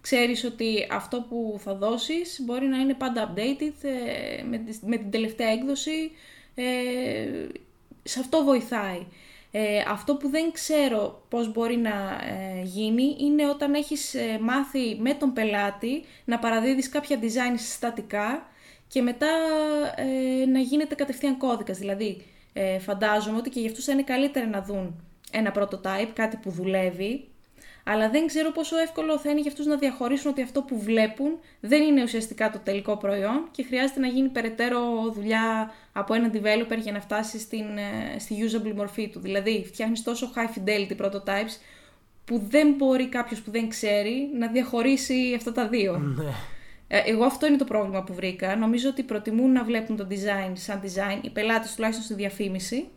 Ξέρεις 0.00 0.44
ότι 0.44 0.86
αυτό 0.90 1.26
που 1.28 1.56
θα 1.58 1.74
δώσεις 1.74 2.40
μπορεί 2.44 2.66
να 2.66 2.78
είναι 2.78 2.94
πάντα 2.94 3.34
updated 3.34 3.72
ε, 3.82 4.42
με, 4.82 4.96
την 4.96 5.10
τελευταία 5.10 5.48
έκδοση. 5.48 6.10
Ε, 6.54 6.64
σε 8.02 8.20
αυτό 8.20 8.44
βοηθάει. 8.44 9.06
Ε, 9.56 9.84
αυτό 9.88 10.16
που 10.16 10.28
δεν 10.28 10.52
ξέρω 10.52 11.22
πώς 11.28 11.52
μπορεί 11.52 11.76
να 11.76 11.90
ε, 11.90 12.62
γίνει 12.62 13.16
είναι 13.20 13.48
όταν 13.48 13.74
έχεις 13.74 14.14
ε, 14.14 14.38
μάθει 14.40 14.96
με 15.00 15.14
τον 15.14 15.32
πελάτη 15.32 16.04
να 16.24 16.38
παραδίδεις 16.38 16.88
κάποια 16.88 17.18
design 17.20 17.54
συστατικά 17.56 18.48
και 18.88 19.02
μετά 19.02 19.30
να 20.52 20.58
γίνεται 20.58 20.94
κατευθείαν 20.94 21.36
κώδικας. 21.36 21.78
Δηλαδή, 21.78 22.24
φαντάζομαι 22.80 23.36
ότι 23.36 23.50
και 23.50 23.60
για 23.60 23.68
αυτούς 23.68 23.84
θα 23.84 23.92
είναι 23.92 24.02
καλύτερα 24.02 24.46
να 24.46 24.62
δουν 24.62 25.02
ένα 25.30 25.52
prototype, 25.56 26.10
κάτι 26.14 26.36
που 26.36 26.50
δουλεύει, 26.50 27.28
αλλά 27.86 28.10
δεν 28.10 28.26
ξέρω 28.26 28.50
πόσο 28.52 28.78
εύκολο 28.78 29.18
θα 29.18 29.30
είναι 29.30 29.40
για 29.40 29.50
αυτούς 29.50 29.66
να 29.66 29.76
διαχωρίσουν 29.76 30.30
ότι 30.30 30.42
αυτό 30.42 30.62
που 30.62 30.80
βλέπουν 30.80 31.38
δεν 31.60 31.82
είναι 31.82 32.02
ουσιαστικά 32.02 32.50
το 32.50 32.58
τελικό 32.64 32.96
προϊόν 32.96 33.48
και 33.50 33.62
χρειάζεται 33.62 34.00
να 34.00 34.06
γίνει 34.06 34.28
περαιτέρω 34.28 34.80
δουλειά 35.14 35.72
από 35.92 36.14
ένα 36.14 36.30
developer 36.32 36.78
για 36.78 36.92
να 36.92 37.00
φτάσει 37.00 37.38
στην, 37.38 37.64
ε, 37.76 38.18
στη 38.18 38.34
usable 38.40 38.72
μορφή 38.74 39.08
του. 39.08 39.20
Δηλαδή 39.20 39.64
φτιάχνεις 39.66 40.02
τόσο 40.02 40.30
high 40.34 40.58
fidelity 40.58 41.04
prototypes 41.04 41.56
που 42.24 42.42
δεν 42.48 42.74
μπορεί 42.76 43.08
κάποιος 43.08 43.40
που 43.40 43.50
δεν 43.50 43.68
ξέρει 43.68 44.30
να 44.38 44.46
διαχωρίσει 44.46 45.34
αυτά 45.36 45.52
τα 45.52 45.68
δύο. 45.68 45.96
Ναι. 45.98 46.32
Ε, 46.88 47.00
εγώ 47.04 47.24
αυτό 47.24 47.46
είναι 47.46 47.56
το 47.56 47.64
πρόβλημα 47.64 48.02
που 48.04 48.14
βρήκα. 48.14 48.56
Νομίζω 48.56 48.88
ότι 48.88 49.02
προτιμούν 49.02 49.52
να 49.52 49.64
βλέπουν 49.64 49.96
το 49.96 50.06
design 50.10 50.52
σαν 50.52 50.82
design, 50.82 51.18
οι 51.24 51.30
πελάτες 51.30 51.74
τουλάχιστον 51.74 52.04
στη 52.04 52.14
διαφήμιση, 52.14 52.88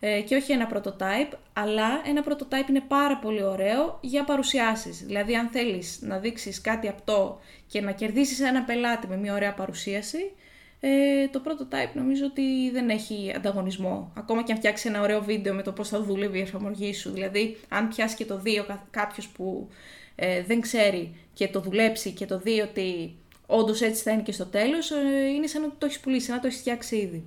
ε, 0.00 0.20
και 0.20 0.36
όχι 0.36 0.52
ένα 0.52 0.70
prototype, 0.72 1.36
αλλά 1.52 2.02
ένα 2.06 2.24
prototype 2.28 2.68
είναι 2.68 2.82
πάρα 2.88 3.16
πολύ 3.16 3.42
ωραίο 3.42 3.98
για 4.00 4.24
παρουσιάσεις. 4.24 5.04
Δηλαδή 5.06 5.36
αν 5.36 5.48
θέλεις 5.48 5.98
να 6.02 6.18
δείξεις 6.18 6.60
κάτι 6.60 6.88
απτό 6.88 7.40
και 7.66 7.80
να 7.80 7.92
κερδίσεις 7.92 8.40
ένα 8.40 8.62
πελάτη 8.62 9.06
με 9.06 9.16
μια 9.16 9.34
ωραία 9.34 9.54
παρουσίαση, 9.54 10.32
ε, 10.80 11.28
το 11.28 11.42
prototype 11.44 11.90
νομίζω 11.94 12.26
ότι 12.26 12.70
δεν 12.70 12.88
έχει 12.88 13.32
ανταγωνισμό. 13.36 14.12
Ακόμα 14.16 14.42
και 14.42 14.52
αν 14.52 14.58
φτιάξεις 14.58 14.90
ένα 14.90 15.00
ωραίο 15.00 15.22
βίντεο 15.22 15.54
με 15.54 15.62
το 15.62 15.72
πώς 15.72 15.88
θα 15.88 16.02
δουλεύει 16.02 16.38
η 16.38 16.40
εφαρμογή 16.40 16.94
σου. 16.94 17.10
Δηλαδή 17.10 17.56
αν 17.68 17.88
πιάσεις 17.88 18.16
και 18.16 18.24
το 18.24 18.38
δει 18.38 18.64
κάποιος 18.90 19.28
που 19.28 19.68
ε, 20.14 20.42
δεν 20.42 20.60
ξέρει 20.60 21.16
και 21.32 21.48
το 21.48 21.60
δουλέψει 21.60 22.10
και 22.12 22.26
το 22.26 22.38
δει 22.38 22.60
ότι 22.60 23.16
όντως 23.46 23.80
έτσι 23.80 24.02
θα 24.02 24.10
είναι 24.10 24.22
και 24.22 24.32
στο 24.32 24.46
τέλος, 24.46 24.90
ε, 24.90 25.26
είναι 25.34 25.46
σαν 25.46 25.62
να 25.62 25.68
το 25.78 25.86
έχεις 25.86 26.00
πουλήσει, 26.00 26.26
σαν 26.26 26.34
να 26.34 26.40
το 26.40 26.46
έχεις 26.46 26.58
φτιάξει 26.58 26.96
ήδη. 26.96 27.26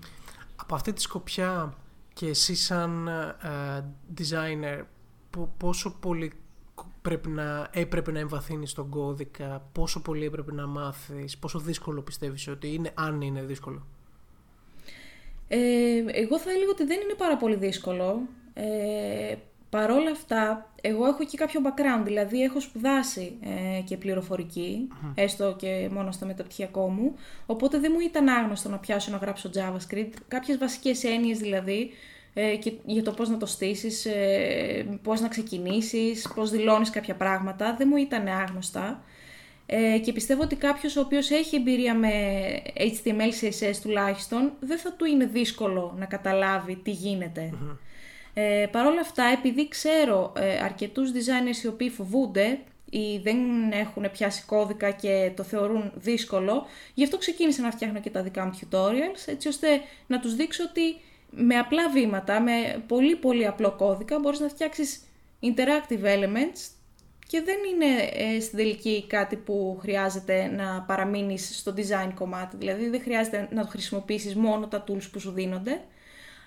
Από 0.56 0.76
αυτή 0.76 0.94
τη 0.94 1.02
σκοπιά 1.02 1.74
και 2.14 2.28
εσύ 2.28 2.56
σαν 2.56 3.10
uh, 3.44 3.84
designer 4.18 4.84
πόσο 5.58 5.98
πολύ 6.00 6.32
πρέπει 7.02 7.30
να, 7.30 7.70
έπρεπε 7.74 8.12
να 8.12 8.20
εμβαθύνεις 8.20 8.74
τον 8.74 8.90
κώδικα, 8.90 9.70
πόσο 9.72 10.02
πολύ 10.02 10.26
έπρεπε 10.26 10.54
να 10.54 10.68
μάθεις, 10.68 11.38
πόσο 11.38 11.60
δύσκολο 11.60 12.02
πιστεύεις 12.02 12.48
ότι 12.48 12.74
είναι, 12.74 12.92
αν 12.94 13.22
είναι 13.22 13.42
δύσκολο; 13.42 13.86
Ε, 15.48 15.58
εγώ 16.12 16.40
θα 16.40 16.52
έλεγα 16.52 16.70
ότι 16.72 16.86
δεν 16.86 17.02
είναι 17.02 17.14
πάρα 17.14 17.38
πολύ 17.38 17.56
δύσκολο. 17.56 18.22
Ε, 18.54 19.36
παρόλα 19.70 20.12
αυτά, 20.12 20.72
εγώ 20.82 21.06
έχω 21.06 21.26
και 21.26 21.38
κάποιο 21.38 21.62
background, 21.64 22.04
δηλαδή 22.04 22.42
έχω 22.42 22.60
σπουδάσει 22.60 23.38
ε, 23.42 23.82
και 23.82 23.98
πληροφορικη 23.98 24.88
έστω 25.16 25.56
και 25.58 25.90
μόνο 25.92 26.12
στο 26.12 26.26
μεταπτυχιακό 26.26 26.90
μου, 26.90 27.16
οπότε 27.46 27.80
δεν 27.80 27.92
μου 27.94 28.00
ήταν 28.00 28.28
άγνωστο 28.28 28.70
να 28.70 28.78
πιάσω 28.78 29.12
να 29.12 29.18
γράψω 29.18 29.50
JavaScript, 29.56 30.14
κάποιες 30.28 30.58
βασικές 30.58 31.04
έννοιες 31.04 31.38
δηλαδή, 31.38 31.92
ε, 32.34 32.56
και 32.56 32.74
για 32.86 33.04
το 33.04 33.12
πώς 33.12 33.30
να 33.30 33.38
το 33.38 33.46
στήσεις, 33.46 34.06
ε, 34.06 35.00
πώς 35.04 35.22
να 35.22 35.28
ξεκινήσεις, 35.28 36.28
πώς 36.36 36.50
δηλώνεις 36.50 36.90
κάποια 36.90 37.16
πράγματα, 37.16 37.76
δεν 37.78 37.88
μου 37.92 37.98
ήταν 37.98 38.28
άγνωστα. 38.28 39.04
Ε, 39.66 40.00
και 40.00 40.14
πιστεύω 40.14 40.42
ότι 40.42 40.56
κάποιος 40.56 40.96
ο 40.96 41.02
οποίος 41.02 41.30
έχει 41.30 41.56
εμπειρία 41.56 41.96
με 41.96 42.12
HTML, 42.76 43.44
CSS 43.44 43.76
τουλάχιστον, 43.82 44.52
δεν 44.60 44.78
θα 44.78 44.94
του 44.94 45.06
είναι 45.06 45.26
δύσκολο 45.26 45.96
να 45.98 46.06
καταλάβει 46.06 46.76
τι 46.76 46.92
γίνεται. 46.92 47.54
Ε, 48.34 48.65
Παρ' 48.72 48.86
όλα 48.86 49.00
αυτά, 49.00 49.24
επειδή 49.24 49.68
ξέρω 49.68 50.34
ε, 50.38 50.58
αρκετούς 50.58 51.12
designers 51.12 51.63
οι 51.63 51.68
οποίοι 51.68 51.89
φοβούνται 51.89 52.60
ή 52.89 53.18
δεν 53.18 53.38
έχουν 53.72 54.12
πιάσει 54.12 54.44
κώδικα 54.46 54.92
και 54.92 55.32
το 55.36 55.44
θεωρούν 55.44 55.92
δύσκολο, 55.96 56.65
γι' 56.94 57.04
αυτό 57.04 57.18
ξεκίνησα 57.18 57.62
να 57.62 57.72
φτιάχνω 57.72 58.00
και 58.00 58.10
τα 58.10 58.24
δικά 58.24 58.46
μου 58.46 58.60
tutorials, 58.62 59.24
έτσι 59.26 59.48
ώστε 59.48 59.68
να 60.08 60.20
τους 60.20 60.36
δείξω 60.36 60.63
ότι 60.63 60.96
με 61.30 61.58
απλά 61.58 61.89
βήματα, 61.89 62.42
με 62.42 62.84
πολύ 62.88 63.15
πολύ 63.15 63.48
απλό 63.48 63.72
κώδικα, 63.72 64.20
μπορείς 64.20 64.39
να 64.39 64.48
φτιάξεις 64.48 65.04
interactive 65.42 66.04
elements 66.04 66.72
και 67.28 67.42
δεν 67.42 67.58
είναι 67.74 68.10
ε, 68.13 68.39
στην 68.39 68.58
τελική 68.58 69.06
κάτι 69.08 69.36
που 69.36 69.78
χρειάζεται 69.82 70.48
να 70.48 70.82
παραμείνεις 70.82 71.58
στο 71.58 71.74
design 71.78 72.12
κομμάτι. 72.15 72.58
Δηλαδή 72.58 72.89
δεν 72.89 73.02
χρειάζεται 73.02 73.48
να 73.52 73.62
το 73.62 73.68
χρησιμοποιήσεις 73.68 74.36
μόνο 74.36 74.68
τα 74.68 74.84
tools 74.88 75.10
που 75.12 75.20
σου 75.20 75.32
δίνονται, 75.32 75.82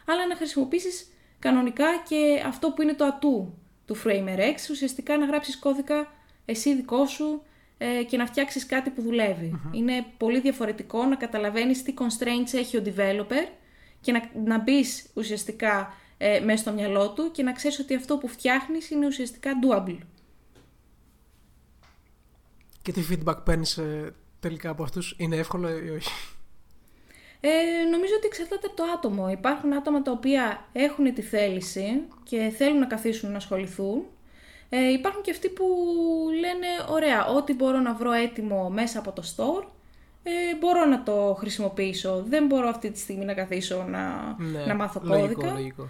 αλλά 0.07 0.27
να 0.27 0.37
χρησιμοποιήσεις 0.37 1.07
κανονικά 1.43 1.87
και 2.09 2.43
αυτό 2.47 2.71
που 2.71 2.83
είναι 2.83 2.95
το 2.95 3.05
ατού 3.05 3.55
του 3.87 3.97
Framer 4.05 4.39
X, 4.39 4.71
ουσιαστικά 4.71 5.19
να 5.19 5.27
γράψεις 5.27 5.59
κώδικα 5.59 6.13
εσύ 6.45 6.75
δικό 6.75 7.07
σου 7.07 7.43
ε, 7.79 8.03
και 8.03 8.17
να 8.17 8.27
φτιάξεις 8.27 8.67
κάτι 8.67 8.91
που 8.91 9.03
δουλευει 9.03 9.61
Είναι 9.73 10.07
πολύ 10.17 10.41
διαφορετικό 10.41 11.05
να 11.05 11.17
καταλαβαίνεις 11.17 11.83
τι 11.83 11.95
constraints 11.99 12.55
έχει 12.55 12.77
ο 12.77 12.83
developer 12.85 13.49
και 14.01 14.13
να, 14.13 14.31
να 14.45 14.59
μπεις 14.59 15.07
ουσιαστικά 15.15 15.95
ε, 16.19 16.41
μέσα 16.41 16.57
στο 16.57 16.73
μυαλό 16.73 17.11
του 17.11 17.31
και 17.31 17.43
να 17.43 17.53
ξέρεις 17.53 17.79
ότι 17.79 17.95
αυτό 17.95 18.19
που 18.19 18.29
φτιάχνεις 18.29 18.91
είναι 18.91 19.07
ουσιαστικά 19.07 19.51
doable. 19.63 19.99
Και 22.83 22.93
τι 22.93 23.03
feedback 23.11 23.45
παίρνεις 23.45 23.79
ε, 23.79 24.15
τελικά 24.41 24.71
από 24.71 24.83
αυτούς, 24.83 25.15
είναι 25.19 25.37
εύκολο 25.37 25.69
ή 25.69 25.91
όχι; 25.91 26.11
Ε, 27.45 27.85
νομίζω 27.91 28.15
ότι 28.17 28.27
εξαρτάται 28.27 28.67
από 28.67 28.77
το 28.77 28.83
άτομο. 28.97 29.31
Υπάρχουν 29.31 29.73
άτομα 29.73 30.03
τα 30.03 30.11
οποία 30.11 30.65
έχουν 30.73 31.15
τη 31.15 31.23
θέληση 31.23 32.03
και 32.23 32.53
θέλουν 32.57 32.79
να 32.79 32.87
καθίσουν 32.87 33.31
να 33.31 33.37
ασχοληθούν. 33.37 34.05
Ε, 34.69 34.93
υπάρχουν 34.93 35.23
και 35.23 35.31
αυτοί 35.31 35.49
που 35.49 35.65
λένε, 36.41 36.67
ωραία, 36.91 37.27
ό,τι 37.27 37.55
μπορώ 37.55 37.79
να 37.79 37.95
βρω 37.95 38.13
έτοιμο 38.13 38.71
μέσα 38.71 38.99
από 38.99 39.13
το 39.13 39.23
store, 39.37 39.67
ε, 40.23 40.31
μπορώ 40.61 40.85
να 40.85 41.03
το 41.03 41.37
χρησιμοποιήσω. 41.39 42.23
Δεν 42.27 42.47
μπορώ 42.47 42.69
αυτή 42.69 42.91
τη 42.91 42.99
στιγμή 42.99 43.25
να 43.25 43.35
καθίσω 43.35 43.87
να, 43.89 44.37
ναι, 44.39 44.65
να 44.67 44.75
μάθω 44.75 45.01
κώδικα. 45.01 45.53
Λογικό. 45.53 45.89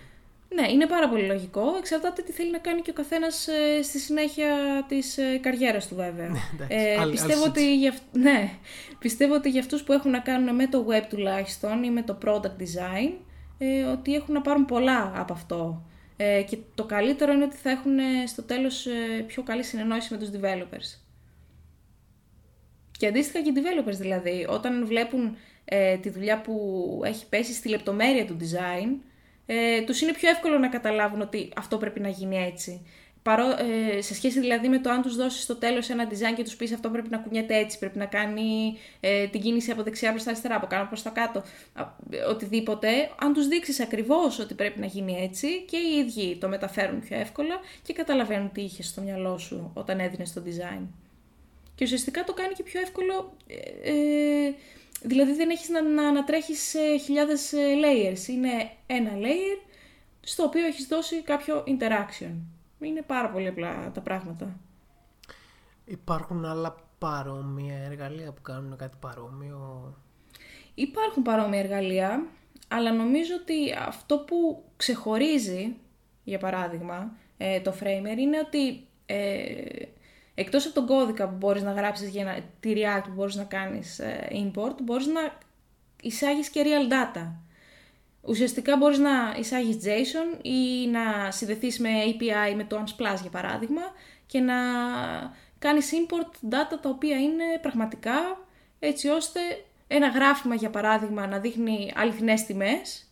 Ναι, 0.54 0.70
είναι 0.70 0.86
πάρα 0.86 1.08
πολύ 1.08 1.26
λογικό. 1.26 1.62
Εξαρτάται 1.78 2.22
τι 2.22 2.32
θέλει 2.32 2.50
να 2.50 2.58
κάνει 2.58 2.80
και 2.80 2.90
ο 2.90 2.92
καθένας 2.92 3.48
ε, 3.48 3.82
στη 3.82 3.98
συνέχεια 3.98 4.54
της 4.88 5.18
ε, 5.18 5.38
καριέρας 5.38 5.88
του, 5.88 5.94
βέβαια. 5.94 6.28
Ναι, 6.58 6.66
ε, 6.68 6.96
πιστεύω, 7.10 7.44
ότι 7.44 7.76
για, 7.76 7.94
ναι, 8.12 8.50
πιστεύω 8.98 9.34
ότι 9.34 9.50
για 9.50 9.60
αυτούς 9.60 9.82
που 9.82 9.92
έχουν 9.92 10.10
να 10.10 10.18
κάνουν 10.18 10.54
με 10.54 10.66
το 10.66 10.86
web 10.88 11.02
τουλάχιστον 11.08 11.82
ή 11.82 11.90
με 11.90 12.02
το 12.02 12.18
product 12.24 12.62
design, 12.62 13.12
ε, 13.58 13.82
ότι 13.82 14.14
έχουν 14.14 14.34
να 14.34 14.40
πάρουν 14.40 14.64
πολλά 14.64 15.12
από 15.16 15.32
αυτό. 15.32 15.86
Ε, 16.16 16.42
και 16.42 16.58
το 16.74 16.84
καλύτερο 16.84 17.32
είναι 17.32 17.44
ότι 17.44 17.56
θα 17.56 17.70
έχουν 17.70 17.98
ε, 17.98 18.26
στο 18.26 18.42
τέλος 18.42 18.86
πιο 19.26 19.42
καλή 19.42 19.62
συνεννόηση 19.62 20.14
με 20.14 20.18
τους 20.18 20.28
developers. 20.28 20.98
Και 22.98 23.06
αντίστοιχα 23.06 23.40
και 23.40 23.50
οι 23.50 23.52
developers 23.56 23.96
δηλαδή, 23.96 24.46
όταν 24.48 24.86
βλέπουν 24.86 25.36
ε, 25.64 25.96
τη 25.96 26.10
δουλειά 26.10 26.40
που 26.40 27.00
έχει 27.04 27.28
πέσει 27.28 27.52
στη 27.52 27.68
λεπτομέρεια 27.68 28.26
του 28.26 28.36
design, 28.40 28.88
ε, 29.46 29.82
τους 29.82 30.00
είναι 30.00 30.12
πιο 30.12 30.28
εύκολο 30.28 30.58
να 30.58 30.68
καταλάβουν 30.68 31.20
ότι 31.20 31.52
αυτό 31.56 31.78
πρέπει 31.78 32.00
να 32.00 32.08
γίνει 32.08 32.36
έτσι. 32.36 32.86
Παρό, 33.22 33.44
ε, 33.46 34.00
σε 34.00 34.14
σχέση 34.14 34.40
δηλαδή 34.40 34.68
με 34.68 34.78
το 34.78 34.90
αν 34.90 35.02
τους 35.02 35.16
δώσεις 35.16 35.42
στο 35.42 35.56
τέλος 35.56 35.88
ένα 35.88 36.08
design 36.10 36.34
και 36.36 36.42
τους 36.42 36.56
πεις 36.56 36.72
αυτό 36.72 36.90
πρέπει 36.90 37.08
να 37.10 37.18
κουνιέται 37.18 37.56
έτσι, 37.56 37.78
πρέπει 37.78 37.98
να 37.98 38.06
κάνει 38.06 38.76
ε, 39.00 39.26
την 39.26 39.40
κίνηση 39.40 39.70
από 39.70 39.82
δεξιά 39.82 40.10
προς 40.10 40.22
τα 40.22 40.30
αριστερά, 40.30 40.56
από 40.56 40.66
κάτω 40.66 40.86
προς 40.86 41.02
τα 41.02 41.10
κάτω, 41.10 41.42
οτιδήποτε, 42.28 42.88
αν 43.20 43.32
τους 43.32 43.48
δείξεις 43.48 43.80
ακριβώς 43.80 44.38
ότι 44.38 44.54
πρέπει 44.54 44.80
να 44.80 44.86
γίνει 44.86 45.22
έτσι 45.22 45.62
και 45.62 45.76
οι 45.76 45.98
ίδιοι 45.98 46.36
το 46.36 46.48
μεταφέρουν 46.48 47.00
πιο 47.00 47.16
εύκολα 47.18 47.60
και 47.82 47.92
καταλαβαίνουν 47.92 48.52
τι 48.52 48.62
είχες 48.62 48.86
στο 48.86 49.00
μυαλό 49.00 49.38
σου 49.38 49.70
όταν 49.74 50.00
έδινες 50.00 50.32
το 50.32 50.42
design. 50.46 50.86
Και 51.74 51.84
ουσιαστικά 51.84 52.24
το 52.24 52.32
κάνει 52.32 52.52
και 52.52 52.62
πιο 52.62 52.80
εύκολο, 52.80 53.36
ε, 53.46 53.90
ε 53.90 54.54
δηλαδή 55.02 55.32
δεν 55.32 55.50
έχεις 55.50 55.68
να, 55.68 55.82
να 55.82 56.08
ανατρέχεις 56.08 56.74
χιλιάδες 57.04 57.52
ε, 57.52 57.74
layers. 57.84 58.28
Είναι 58.28 58.70
ένα 58.86 59.10
layer 59.14 59.68
στο 60.20 60.42
οποίο 60.44 60.66
έχεις 60.66 60.86
δώσει 60.86 61.22
κάποιο 61.22 61.64
interaction. 61.66 62.34
Είναι 62.80 63.02
πάρα 63.02 63.30
πολύ 63.30 63.46
απλά 63.46 63.90
τα 63.94 64.00
πράγματα. 64.00 64.60
Υπάρχουν 65.84 66.44
άλλα 66.44 66.76
παρόμοια 66.98 67.76
εργαλεία 67.84 68.32
που 68.32 68.42
κάνουν 68.42 68.76
κάτι 68.76 68.96
παρόμοιο; 69.00 69.94
Υπάρχουν 70.74 71.22
παρόμοια 71.22 71.58
εργαλεία, 71.58 72.26
αλλά 72.68 72.92
νομίζω 72.92 73.34
ότι 73.42 73.72
αυτό 73.86 74.18
που 74.18 74.64
ξεχωρίζει, 74.76 75.76
για 76.24 76.38
παράδειγμα, 76.38 77.16
ε, 77.36 77.60
το 77.60 77.74
Framer 77.80 78.18
είναι 78.18 78.38
ότι 78.38 78.86
Εκτός 80.34 80.66
από 80.66 80.74
τον 80.74 80.86
κώδικα 80.86 81.28
που 81.28 81.36
μπορείς 81.36 81.62
να 81.62 81.72
γράψεις 81.72 82.08
για 82.08 82.24
να, 82.24 82.38
τη 82.60 82.72
React 82.76 83.02
που 83.04 83.12
μπορείς 83.14 83.34
να 83.34 83.44
κάνεις 83.44 83.98
ε, 83.98 84.28
import, 84.32 84.74
μπορείς 84.82 85.06
να 85.06 85.20
εισάγεις 86.02 86.48
και 86.48 86.62
real 86.64 86.92
data. 86.92 87.32
Ουσιαστικά 88.22 88.76
μπορείς 88.76 88.98
να 88.98 89.10
εισάγεις 89.38 89.76
JSON 89.84 90.38
ή 90.42 90.86
να 90.86 91.30
συνδεθείς 91.30 91.78
με 91.78 91.88
API 92.06 92.54
με 92.56 92.64
το 92.64 92.84
Unsplash 92.84 93.20
για 93.20 93.30
παράδειγμα 93.30 93.82
και 94.26 94.40
να 94.40 94.54
κάνεις 95.58 95.90
import 95.92 96.54
data 96.54 96.78
τα 96.82 96.88
οποία 96.88 97.16
είναι 97.16 97.44
πραγματικά 97.62 98.46
έτσι 98.78 99.08
ώστε 99.08 99.40
ένα 99.86 100.08
γράφημα 100.08 100.54
για 100.54 100.70
παράδειγμα 100.70 101.26
να 101.26 101.38
δείχνει 101.38 101.92
αληθινές 101.94 102.44
τιμές 102.44 103.10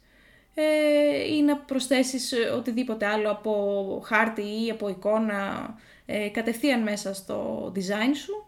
ε, 0.55 1.35
ή 1.35 1.43
να 1.43 1.57
προσθέσεις 1.57 2.33
οτιδήποτε 2.57 3.07
άλλο 3.07 3.31
από 3.31 4.03
χάρτη 4.05 4.43
ή 4.43 4.71
από 4.71 4.89
εικόνα 4.89 5.75
ε, 6.12 6.29
κατευθείαν 6.29 6.83
μέσα 6.83 7.14
στο 7.14 7.66
design 7.75 8.14
σου. 8.14 8.44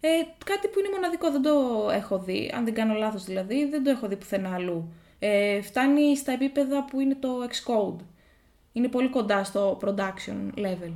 Ε, 0.00 0.08
κάτι 0.44 0.68
που 0.68 0.78
είναι 0.78 0.88
μοναδικό, 0.92 1.30
δεν 1.30 1.42
το 1.42 1.88
έχω 1.92 2.18
δει, 2.18 2.52
αν 2.54 2.64
δεν 2.64 2.74
κάνω 2.74 2.94
λάθος 2.94 3.24
δηλαδή, 3.24 3.68
δεν 3.68 3.84
το 3.84 3.90
έχω 3.90 4.08
δει 4.08 4.16
πουθενά 4.16 4.54
αλλού. 4.54 4.92
Ε, 5.18 5.60
φτάνει 5.60 6.16
στα 6.16 6.32
επίπεδα 6.32 6.84
που 6.84 7.00
είναι 7.00 7.14
το 7.14 7.28
Xcode. 7.48 8.04
Είναι 8.72 8.88
πολύ 8.88 9.08
κοντά 9.08 9.44
στο 9.44 9.78
production 9.82 10.58
level. 10.58 10.92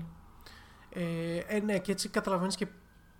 Ε, 0.92 1.38
ε 1.46 1.60
ναι, 1.60 1.78
και 1.78 1.92
έτσι 1.92 2.08
καταλαβαίνεις 2.08 2.56
και 2.56 2.66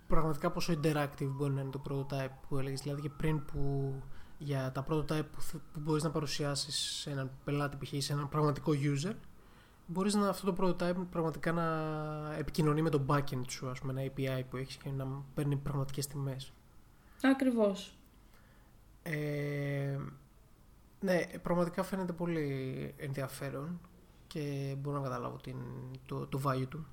πραγματικά 0.06 0.50
πόσο 0.50 0.72
interactive 0.72 1.30
μπορεί 1.36 1.52
να 1.52 1.60
είναι 1.60 1.70
το 1.70 1.82
prototype 1.90 2.34
που 2.48 2.58
έλεγες. 2.58 2.80
Δηλαδή 2.80 3.00
και 3.00 3.10
πριν 3.16 3.44
που 3.44 3.92
για 4.38 4.72
τα 4.74 4.86
prototype 4.90 5.26
που, 5.32 5.60
που 5.72 5.80
μπορείς 5.80 6.02
να 6.02 6.10
παρουσιάσεις 6.10 7.00
σε 7.00 7.10
έναν 7.10 7.30
πελάτη 7.44 7.76
π.χ. 7.76 7.92
σε 7.98 8.12
έναν 8.12 8.28
πραγματικό 8.28 8.72
user 8.72 9.14
μπορείς 9.86 10.14
να 10.14 10.28
αυτό 10.28 10.52
το 10.52 10.66
prototype 10.66 11.06
πραγματικά 11.10 11.52
να 11.52 11.64
επικοινωνεί 12.38 12.82
με 12.82 12.90
το 12.90 13.04
backend 13.08 13.44
σου, 13.48 13.68
ας 13.68 13.80
πούμε, 13.80 13.92
ένα 14.00 14.12
API 14.12 14.42
που 14.50 14.56
έχεις 14.56 14.76
και 14.76 14.90
να 14.90 15.06
παίρνει 15.34 15.56
πραγματικές 15.56 16.06
τιμές. 16.06 16.52
Ακριβώς. 17.22 17.98
Ε, 19.02 19.98
ναι, 21.00 21.20
πραγματικά 21.42 21.82
φαίνεται 21.82 22.12
πολύ 22.12 22.94
ενδιαφέρον 22.96 23.80
και 24.26 24.74
μπορώ 24.78 24.96
να 24.96 25.02
καταλάβω 25.02 25.36
την, 25.36 25.56
το, 26.06 26.26
το 26.26 26.40
value 26.46 26.68
του. 26.68 26.86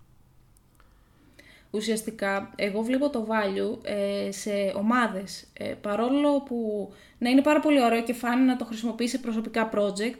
Ουσιαστικά, 1.71 2.53
εγώ 2.55 2.81
βλέπω 2.81 3.09
το 3.09 3.27
value 3.29 3.79
ε, 3.81 4.31
σε 4.31 4.51
ομάδες. 4.75 5.47
Ε, 5.53 5.73
παρόλο 5.73 6.41
που 6.41 6.89
να 7.17 7.29
είναι 7.29 7.41
πάρα 7.41 7.59
πολύ 7.59 7.83
ωραίο 7.83 8.03
και 8.03 8.13
φάνη 8.13 8.45
να 8.45 8.55
το 8.55 8.65
χρησιμοποιεί 8.65 9.07
σε 9.07 9.17
προσωπικά 9.17 9.69
project, 9.73 10.19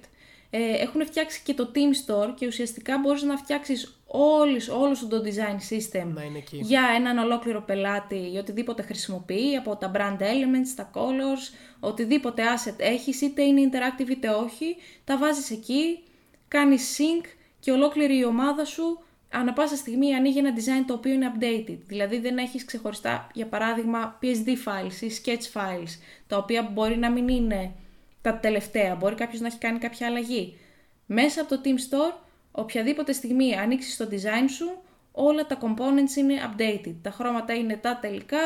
ε, 0.54 0.82
έχουν 0.82 1.06
φτιάξει 1.06 1.42
και 1.44 1.54
το 1.54 1.72
Team 1.76 1.78
Store 1.78 2.34
και 2.36 2.48
ουσιαστικά 2.48 2.98
μπορείς 2.98 3.24
να 3.24 3.38
φτιάξεις 3.38 4.02
όλους, 4.06 4.68
όλους 4.68 5.08
το 5.08 5.22
design 5.26 5.74
system 5.74 6.08
για 6.50 6.82
έναν 6.96 7.18
ολόκληρο 7.18 7.62
πελάτη 7.62 8.32
ή 8.34 8.38
οτιδήποτε 8.38 8.82
χρησιμοποιεί, 8.82 9.56
από 9.56 9.76
τα 9.76 9.92
brand 9.96 10.22
elements, 10.22 10.74
τα 10.76 10.92
colors, 10.94 11.56
οτιδήποτε 11.80 12.44
asset 12.56 12.76
έχεις, 12.78 13.22
είτε 13.22 13.44
είναι 13.44 13.70
interactive 13.72 14.10
είτε 14.10 14.30
όχι, 14.30 14.76
τα 15.04 15.18
βάζεις 15.18 15.52
εκεί, 15.52 16.04
κάνεις 16.48 16.98
sync 16.98 17.26
και 17.60 17.72
ολόκληρη 17.72 18.18
η 18.18 18.26
ομάδα 18.26 18.66
σου 18.66 19.04
ανά 19.32 19.54
πάσα 19.54 19.76
στιγμή 19.76 20.16
ανοίγει 20.16 20.38
ένα 20.38 20.54
design 20.56 20.84
το 20.88 20.94
οποίο 20.94 21.14
είναι 21.14 21.32
updated. 21.36 21.78
Δηλαδή 21.88 22.20
δεν 22.20 22.38
έχεις 22.38 22.66
ξεχωριστά, 22.66 23.30
για 23.34 23.48
παράδειγμα, 23.48 24.20
PSD 24.22 24.48
files 24.48 25.02
ή 25.02 25.12
sketch 25.24 25.60
files, 25.60 26.00
τα 26.28 26.38
οποία 26.38 26.70
μπορεί 26.74 26.98
να 26.98 27.10
μην 27.10 27.28
είναι 27.28 27.72
τα 28.22 28.38
τελευταία. 28.38 28.96
Μπορεί 28.96 29.16
κάποιος 29.16 29.42
να 29.42 29.48
έχει 29.48 29.58
κάνει 29.58 29.80
κάποια 29.80 30.08
αλλαγή. 30.08 30.58
Μέσα 31.06 31.42
από 31.42 31.50
το 31.50 31.62
Team 31.64 31.94
Store, 31.94 32.14
οποιαδήποτε 32.52 33.12
στιγμή 33.12 33.56
ανοίξεις 33.56 33.98
το 33.98 34.08
design 34.12 34.50
σου, 34.50 34.82
όλα 35.12 35.46
τα 35.46 35.58
components 35.62 36.18
είναι 36.18 36.34
updated. 36.50 36.96
Τα 37.02 37.12
χρώματα 37.12 37.54
είναι 37.54 37.76
τα 37.76 37.98
τελικά, 38.02 38.40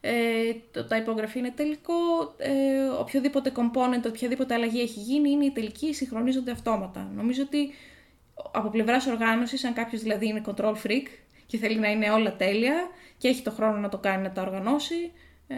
ε, 0.00 0.12
το, 0.70 0.84
τα 0.84 0.96
υπογραφή 0.96 1.38
είναι 1.38 1.50
τελικό, 1.50 1.94
ε, 2.36 2.84
οποιοδήποτε 2.98 3.52
component, 3.56 4.06
οποιαδήποτε 4.06 4.54
αλλαγή 4.54 4.80
έχει 4.80 5.00
γίνει 5.00 5.30
είναι 5.30 5.44
η 5.44 5.50
τελική, 5.50 5.94
συγχρονίζονται 5.94 6.50
αυτόματα. 6.50 7.10
Νομίζω 7.14 7.42
ότι 7.42 7.70
από 8.52 8.68
πλευράς 8.68 9.06
οργάνωσης, 9.06 9.64
αν 9.64 9.72
κάποιος 9.72 10.02
δηλαδή 10.02 10.26
είναι 10.26 10.42
control 10.46 10.74
freak 10.86 11.06
και 11.46 11.58
θέλει 11.58 11.78
να 11.78 11.90
είναι 11.90 12.10
όλα 12.10 12.36
τέλεια 12.36 12.88
και 13.18 13.28
έχει 13.28 13.42
το 13.42 13.50
χρόνο 13.50 13.76
να 13.76 13.88
το 13.88 13.98
κάνει 13.98 14.22
να 14.22 14.30
τα 14.30 14.42
οργανώσει, 14.42 15.12
ε, 15.46 15.56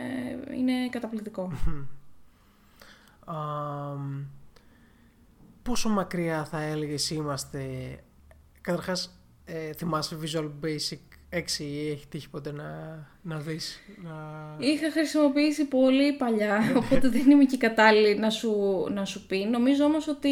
είναι 0.56 0.88
καταπληκτικό. 0.90 1.52
πόσο 5.62 5.88
μακριά 5.88 6.44
θα 6.44 6.60
έλεγες 6.62 7.10
είμαστε 7.10 7.62
καταρχάς 8.60 9.18
ε, 9.44 9.72
θυμάσαι 9.72 10.18
Visual 10.22 10.50
Basic 10.62 10.98
6 11.34 11.58
ή 11.58 11.90
έχει 11.90 12.06
τύχει 12.08 12.30
ποτέ 12.30 12.52
να, 12.52 12.98
να 13.22 13.38
δεις 13.38 13.80
να... 14.02 14.12
Είχα 14.58 14.90
χρησιμοποιήσει 14.90 15.64
πολύ 15.64 16.12
παλιά 16.12 16.72
οπότε 16.76 17.08
δεν 17.08 17.30
είμαι 17.30 17.44
και 17.44 17.56
κατάλληλη 17.56 18.18
να 18.18 18.30
σου, 18.30 18.52
να 18.90 19.04
σου 19.04 19.26
πει. 19.26 19.44
Νομίζω 19.44 19.84
όμως 19.84 20.08
ότι 20.08 20.30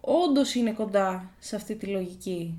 όντως 0.00 0.54
είναι 0.54 0.72
κοντά 0.72 1.30
σε 1.38 1.56
αυτή 1.56 1.76
τη 1.76 1.86
λογική. 1.86 2.58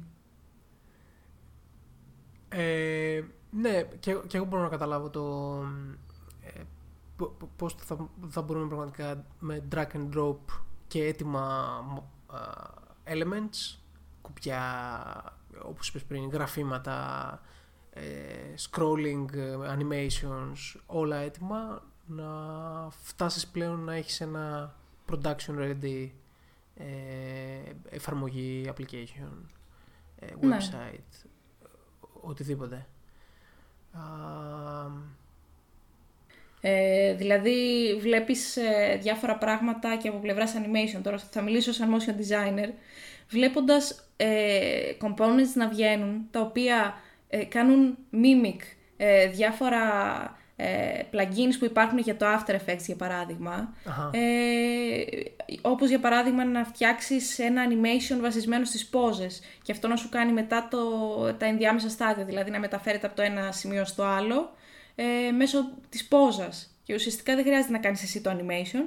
Ε, 2.49 3.21
ναι 3.49 3.83
και, 3.99 4.15
και 4.27 4.37
εγώ 4.37 4.45
μπορώ 4.45 4.63
να 4.63 4.69
καταλάβω 4.69 5.09
το 5.09 5.63
πώς 7.56 7.75
θα, 7.75 8.10
θα 8.28 8.41
μπορούμε 8.41 8.67
πραγματικά 8.67 9.25
με 9.39 9.67
drag 9.71 9.88
and 9.93 10.10
drop 10.17 10.38
και 10.88 11.04
έτοιμα 11.04 11.78
elements, 13.06 13.78
κουπιά, 14.21 15.38
όπως 15.65 15.88
είπες 15.88 16.04
πριν, 16.04 16.30
γραφήματα, 16.30 17.39
ε, 17.91 18.04
scrolling, 18.69 19.25
animations, 19.78 20.80
όλα 20.86 21.17
έτοιμα, 21.17 21.84
να 22.08 22.28
φτάσεις 22.89 23.47
πλέον 23.47 23.80
να 23.80 23.93
έχεις 23.93 24.21
ένα 24.21 24.75
production 25.12 25.58
ready 25.58 26.10
ε, 26.75 26.86
εφαρμογή, 27.89 28.71
application, 28.75 29.32
ε, 30.15 30.25
ναι. 30.39 30.58
website, 30.58 31.28
οτιδήποτε. 32.21 32.88
Ε, 36.67 37.13
δηλαδή 37.13 37.58
βλέπεις 37.99 38.58
ε, 38.58 38.97
διάφορα 39.01 39.38
πράγματα 39.38 39.95
και 39.95 40.08
από 40.08 40.17
πλευράς 40.17 40.54
animation, 40.58 40.99
τώρα 41.04 41.17
θα 41.17 41.41
μιλήσω 41.41 41.71
σαν 41.73 41.95
motion 41.95 42.12
designer, 42.12 42.69
βλέποντας 43.30 44.10
ε, 44.17 44.28
components 45.01 45.54
να 45.54 45.67
βγαίνουν 45.67 46.28
τα 46.32 46.41
οποία 46.41 46.93
ε, 47.30 47.43
κάνουν 47.43 47.97
mimic 48.13 48.60
ε, 48.97 49.28
διάφορα 49.28 49.84
plugins 51.12 51.56
που 51.60 51.65
υπάρχουν 51.65 51.97
για 51.97 52.15
το 52.17 52.25
After 52.25 52.51
Effects 52.51 52.86
για 52.86 52.95
παράδειγμα. 52.95 53.73
Ε, 54.12 55.04
όπως 55.62 55.89
για 55.89 55.99
παράδειγμα 55.99 56.45
να 56.45 56.63
φτιάξεις 56.63 57.39
ένα 57.39 57.63
animation 57.69 58.19
βασισμένο 58.21 58.65
στις 58.65 58.86
πόζες 58.86 59.41
και 59.62 59.71
αυτό 59.71 59.88
να 59.88 59.95
σου 59.95 60.10
κάνει 60.10 60.32
μετά 60.32 60.67
το, 60.71 60.80
τα 61.34 61.45
ενδιάμεσα 61.45 61.89
στάδια, 61.89 62.25
δηλαδή 62.25 62.51
να 62.51 62.60
μεταφέρεται 62.60 63.08
από 63.08 63.15
το 63.15 63.21
ένα 63.21 63.51
σημείο 63.51 63.86
στο 63.86 64.04
άλλο 64.04 64.54
ε, 64.95 65.31
μέσω 65.31 65.69
της 65.89 66.05
πόζας. 66.05 66.79
Και 66.84 66.93
ουσιαστικά 66.93 67.36
δεν 67.36 67.43
χρειάζεται 67.43 67.71
να 67.71 67.79
κάνεις 67.79 68.03
εσύ 68.03 68.21
το 68.21 68.29
animation, 68.29 68.86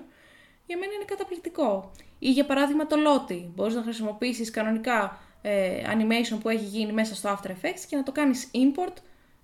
για 0.66 0.79
μένα 0.79 0.92
είναι 0.94 1.05
καταπληκτικό. 1.07 1.90
Ή 2.18 2.31
για 2.31 2.47
παράδειγμα 2.47 2.87
το 2.87 2.97
Lottie, 2.97 3.44
μπορείς 3.55 3.75
να 3.75 3.83
χρησιμοποιήσεις 3.83 4.51
κανονικά 4.51 5.21
ε, 5.42 5.83
animation 5.87 6.38
που 6.40 6.49
έχει 6.49 6.64
γίνει 6.64 6.92
μέσα 6.92 7.14
στο 7.14 7.38
After 7.38 7.51
Effects 7.51 7.85
και 7.88 7.97
να 7.97 8.03
το 8.03 8.12
κάνεις 8.12 8.51
import 8.53 8.94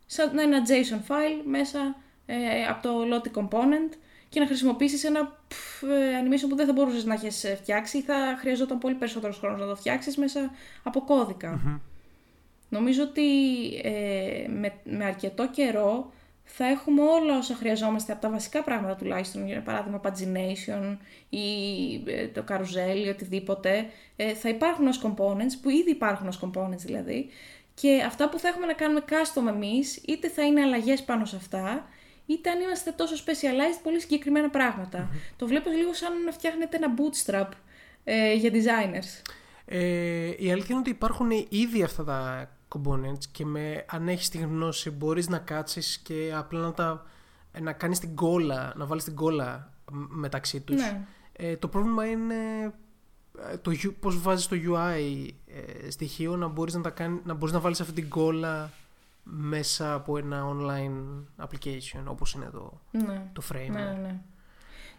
σαν 0.06 0.38
ένα 0.38 0.62
JSON 0.68 1.10
file 1.10 1.42
μέσα 1.44 1.96
ε, 2.26 2.64
από 2.68 2.82
το 2.82 3.02
Lottie 3.12 3.38
component 3.38 3.96
και 4.28 4.40
να 4.40 4.46
χρησιμοποιήσεις 4.46 5.04
ένα 5.04 5.38
ε, 5.82 6.20
animation 6.22 6.48
που 6.48 6.56
δεν 6.56 6.66
θα 6.66 6.72
μπορούσες 6.72 7.04
να 7.04 7.14
έχεις 7.14 7.44
ε, 7.44 7.54
φτιάξει 7.54 7.98
ή 7.98 8.02
θα 8.02 8.36
χρειαζόταν 8.38 8.78
πολύ 8.78 8.94
περισσότερος 8.94 9.38
χρόνος 9.38 9.60
να 9.60 9.66
το 9.66 9.76
φτιάξεις 9.76 10.16
μέσα 10.16 10.50
από 10.82 11.04
Νομίζω 12.68 13.02
ότι 13.02 13.22
ε, 13.82 14.48
με, 14.48 14.72
με 14.84 15.04
αρκετό 15.04 15.48
καιρό 15.48 16.12
θα 16.44 16.66
έχουμε 16.66 17.02
όλα 17.02 17.38
όσα 17.38 17.54
χρειαζόμαστε 17.54 18.12
από 18.12 18.20
τα 18.20 18.30
βασικά 18.30 18.62
πράγματα 18.62 18.94
τουλάχιστον, 18.94 19.46
για 19.46 19.62
παράδειγμα 19.62 20.00
pagination 20.04 20.96
ή 21.28 21.46
ε, 22.06 22.26
το 22.28 22.44
carousel 22.48 23.04
ή 23.04 23.08
οτιδήποτε, 23.08 23.86
ε, 24.16 24.34
θα 24.34 24.48
υπάρχουν 24.48 24.86
ως 24.86 25.02
components, 25.04 25.52
που 25.62 25.70
ήδη 25.70 25.90
υπάρχουν 25.90 26.28
ως 26.28 26.40
components 26.44 26.78
δηλαδή, 26.84 27.28
και 27.74 28.02
αυτά 28.06 28.28
που 28.28 28.38
θα 28.38 28.48
έχουμε 28.48 28.66
να 28.66 28.72
κάνουμε 28.72 29.04
custom 29.08 29.48
εμείς, 29.48 29.96
είτε 29.96 30.28
θα 30.28 30.42
είναι 30.42 30.60
αλλαγές 30.60 31.02
πάνω 31.02 31.24
σε 31.24 31.36
αυτά, 31.36 31.88
είτε 32.26 32.50
αν 32.50 32.60
είμαστε 32.60 32.90
τόσο 32.90 33.14
specialized 33.14 33.80
πολύ 33.82 34.00
συγκεκριμένα 34.00 34.50
Το 35.36 35.46
βλέπω 35.46 35.70
λίγο 35.70 35.92
σαν 35.92 36.22
να 36.24 36.32
φτιάχνετε 36.32 36.76
ένα 36.76 36.94
bootstrap 36.96 37.48
ε, 38.04 38.34
για 38.34 38.50
designers. 38.52 39.32
Ε, 39.66 40.26
η 40.38 40.50
αλήθεια 40.52 40.66
είναι 40.68 40.78
ότι 40.78 40.90
υπάρχουν 40.90 41.30
ήδη 41.48 41.82
αυτά 41.82 42.04
τα 42.04 42.48
components 42.74 43.24
και 43.32 43.44
με, 43.44 43.84
αν 43.88 44.08
έχεις 44.08 44.28
τη 44.28 44.38
γνώση 44.38 44.90
μπορείς 44.90 45.28
να 45.28 45.38
κάτσεις 45.38 45.98
και 45.98 46.32
απλά 46.36 46.60
να, 46.60 46.72
τα, 46.72 47.04
να 47.60 47.72
κάνεις 47.72 47.98
την 47.98 48.14
κόλλα, 48.14 48.72
να 48.76 48.86
βάλεις 48.86 49.04
την 49.04 49.14
κόλλα 49.14 49.72
μεταξύ 50.08 50.60
τους. 50.60 50.80
Ναι. 50.80 51.06
Ε, 51.32 51.56
το 51.56 51.68
πρόβλημα 51.68 52.06
είναι 52.06 52.34
ε, 53.52 53.56
το, 53.56 53.72
πώς 54.00 54.20
βάζεις 54.20 54.46
το 54.46 54.56
UI 54.56 55.28
ε, 55.46 55.90
στοιχείο 55.90 56.36
να 56.36 56.48
μπορείς 56.48 56.74
να, 56.74 56.80
τα 56.80 56.90
κάνει, 56.90 57.20
να 57.24 57.34
μπορείς 57.34 57.54
να 57.54 57.60
βάλεις 57.60 57.80
αυτή 57.80 57.92
την 57.92 58.08
κόλλα 58.08 58.70
μέσα 59.22 59.94
από 59.94 60.18
ένα 60.18 60.44
online 60.44 61.24
application 61.44 62.02
όπως 62.06 62.32
είναι 62.32 62.48
το, 62.52 62.80
ναι. 62.90 63.30
το 63.32 63.42
frame. 63.52 63.70
Ναι, 63.70 63.98
ναι. 64.02 64.20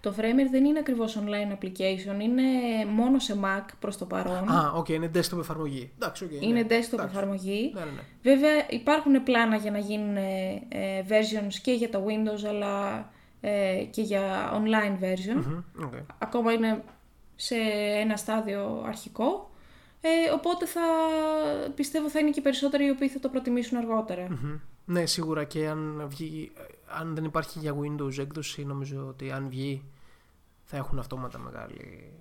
Το 0.06 0.14
Framer 0.18 0.48
δεν 0.52 0.66
είναι 0.66 0.80
ακριβώς 0.80 1.18
online 1.18 1.54
application, 1.58 2.22
είναι 2.22 2.42
μόνο 2.90 3.20
σε 3.20 3.40
Mac 3.44 3.66
προς 3.80 3.98
το 3.98 4.06
παρόν. 4.06 4.50
Α, 4.50 4.74
οκ, 4.76 4.90
είναι 4.90 5.12
desktop 5.14 5.40
εφαρμογή. 5.40 5.92
Εντάξει, 5.96 6.28
okay, 6.30 6.42
είναι 6.44 6.62
ναι. 6.62 6.68
desktop 6.68 6.94
Εντάξει. 6.94 7.16
εφαρμογή. 7.16 7.72
Ναι, 7.74 7.80
ναι, 7.80 7.92
ναι. 7.92 8.02
Βέβαια 8.36 8.66
υπάρχουν 8.70 9.24
πλάνα 9.24 9.56
για 9.56 9.72
να 9.72 9.78
γίνουν 9.78 10.18
ε, 10.18 10.62
ε, 10.70 11.04
versions 11.08 11.54
και 11.62 11.72
για 11.72 11.90
το 11.90 12.06
Windows 12.08 12.48
αλλά 12.48 13.06
ε, 13.42 13.84
και 13.92 14.02
για 14.02 14.52
online 14.54 15.04
version. 15.04 15.46
Μμμ, 15.46 15.86
οκ. 15.86 15.94
Ακόμα 16.18 16.52
είναι 16.52 16.84
σε 17.36 17.56
ένα 18.00 18.18
στάδιο 18.18 18.84
αρχικό. 18.88 19.50
Ε, 20.02 20.32
οπότε 20.34 20.66
θα 20.66 20.82
πιστεύω 21.76 22.10
θα 22.10 22.20
είναι 22.20 22.30
και 22.30 22.40
οι 22.40 22.44
περισσότεροι 22.44 22.86
οι 22.86 22.90
οποίοι 22.90 23.08
θα 23.08 23.20
το 23.20 23.30
προτιμήσουν 23.30 23.78
αργότερα. 23.78 24.28
Μμμ. 24.30 24.60
Ναι, 24.86 25.06
σίγουρα 25.06 25.44
και 25.44 25.68
αν, 25.68 26.06
βγει, 26.08 26.52
αν 27.00 27.16
δεν 27.16 27.24
υπάρχει 27.24 27.60
για 27.60 27.76
Windows 27.82 28.18
έκδοση, 28.18 28.66
νομίζω 28.66 29.06
ότι 29.10 29.32
αν 29.32 29.50
βγει 29.50 29.84
θα 30.76 30.82
έχουν 30.84 31.00
αυτόματα 31.00 31.38
μεγάλη 31.38 32.14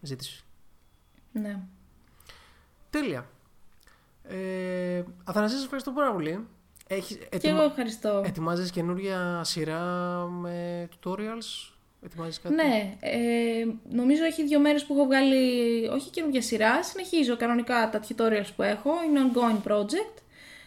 ζήτηση. 0.00 0.44
Ναι. 1.32 1.58
Τέλεια. 2.90 3.26
Ε, 4.22 5.02
Αθανασίας, 5.24 5.52
σας 5.52 5.62
ευχαριστώ 5.62 5.90
πάρα 5.90 6.12
πολύ. 6.12 6.46
Έχεις, 6.86 7.16
Και 7.16 7.26
ετοιμα... 7.30 7.54
εγώ 7.56 7.62
ευχαριστώ. 7.64 8.22
Ετοιμάζεις 8.26 8.70
καινούρια 8.70 9.40
σειρά 9.44 9.80
με 10.30 10.88
tutorials, 10.92 11.72
ετοιμάζεις 12.02 12.40
κάτι; 12.40 12.54
Ναι, 12.54 12.96
ε, 13.00 13.64
νομίζω 13.90 14.24
έχει 14.24 14.44
δύο 14.46 14.60
μέρες 14.60 14.84
που 14.84 14.94
έχω 14.94 15.04
βγάλει, 15.04 15.86
όχι 15.88 16.10
καινούργια 16.10 16.42
σειρά, 16.42 16.82
συνεχίζω 16.84 17.36
κανονικά 17.36 17.90
τα 17.90 18.00
tutorials 18.08 18.48
που 18.56 18.62
έχω, 18.62 18.90
είναι 19.08 19.20
ongoing 19.32 19.70
project. 19.70 20.16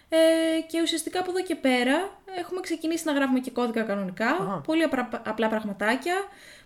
Ε, 0.09 0.61
και 0.67 0.81
ουσιαστικά 0.81 1.19
από 1.19 1.29
εδώ 1.31 1.41
και 1.41 1.55
πέρα 1.55 2.09
έχουμε 2.39 2.59
ξεκινήσει 2.61 3.05
να 3.05 3.11
γράφουμε 3.11 3.39
και 3.39 3.51
κώδικα 3.51 3.81
κανονικά, 3.83 4.27
Αχα. 4.29 4.61
πολύ 4.65 4.83
απρα- 4.83 5.21
απλά 5.25 5.47
πραγματάκια. 5.49 6.15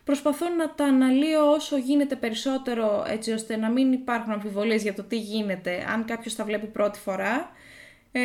Προσπαθώ 0.10 0.50
να 0.50 0.70
τα 0.70 0.86
αναλύω 0.86 1.52
όσο 1.52 1.78
γίνεται 1.78 2.16
περισσότερο 2.16 3.06
έτσι 3.08 3.32
ώστε 3.32 3.58
να 3.58 3.70
μην 3.70 3.92
υπάρχουν 3.94 4.32
αμφιβολίες 4.32 4.82
για 4.82 4.94
το 4.94 5.04
τι 5.04 5.18
γίνεται 5.20 5.86
αν 5.90 6.06
κάποιος 6.06 6.36
τα 6.36 6.44
βλέπει 6.44 6.66
πρώτη 6.66 7.00
φορά. 7.00 7.52
Ε, 8.12 8.22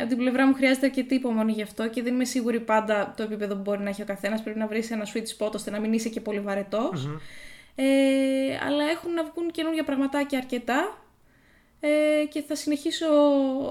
από 0.00 0.08
την 0.08 0.16
πλευρά 0.16 0.46
μου 0.46 0.54
χρειάζεται 0.54 0.86
αρκετή 0.86 1.14
υπομονή 1.14 1.52
γι' 1.52 1.62
αυτό 1.62 1.88
και 1.88 2.02
δεν 2.02 2.14
είμαι 2.14 2.24
σίγουρη 2.24 2.60
πάντα 2.60 3.14
το 3.16 3.22
επίπεδο 3.22 3.54
που 3.54 3.60
μπορεί 3.60 3.82
να 3.82 3.88
έχει 3.88 4.02
ο 4.02 4.04
καθένας. 4.04 4.42
Πρέπει 4.42 4.58
να 4.58 4.66
βρεις 4.66 4.90
ένα 4.90 5.06
sweet 5.14 5.38
spot 5.38 5.52
ώστε 5.52 5.70
να 5.70 5.80
μην 5.80 5.92
είσαι 5.92 6.08
και 6.08 6.20
πολύ 6.20 6.40
βαρετός. 6.40 7.08
Ε, 7.74 7.84
αλλά 8.66 8.84
έχουν 8.84 9.12
να 9.12 9.24
βγουν 9.24 9.50
καινούργια 9.50 9.84
πραγματάκια 9.84 10.38
αρκετά 10.38 10.98
ε, 11.80 12.24
και 12.28 12.42
θα 12.42 12.54
συνεχίσω 12.54 13.06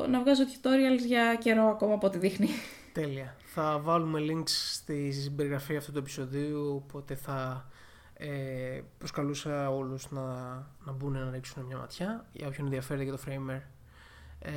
να 0.09 0.19
βγάζω 0.19 0.43
tutorials 0.43 1.05
για 1.05 1.35
καιρό 1.35 1.69
ακόμα 1.69 1.93
από 1.93 2.07
ό,τι 2.07 2.17
δείχνει. 2.17 2.49
Τέλεια. 2.93 3.35
Θα 3.55 3.79
βάλουμε 3.79 4.19
links 4.19 4.49
στη 4.49 5.31
περιγραφή 5.35 5.75
αυτού 5.75 5.91
του 5.91 5.97
επεισοδίου, 5.97 6.75
οπότε 6.75 7.15
θα 7.15 7.69
ε, 8.13 8.81
προσκαλούσα 8.97 9.69
όλους 9.69 10.11
να, 10.11 10.21
να 10.85 10.91
μπουν 10.91 11.11
να 11.11 11.31
ρίξουν 11.31 11.63
μια 11.63 11.77
ματιά 11.77 12.25
για 12.31 12.47
όποιον 12.47 12.65
ενδιαφέρεται 12.65 13.03
για 13.03 13.13
το 13.13 13.19
Framer 13.27 13.61
ε, 14.39 14.51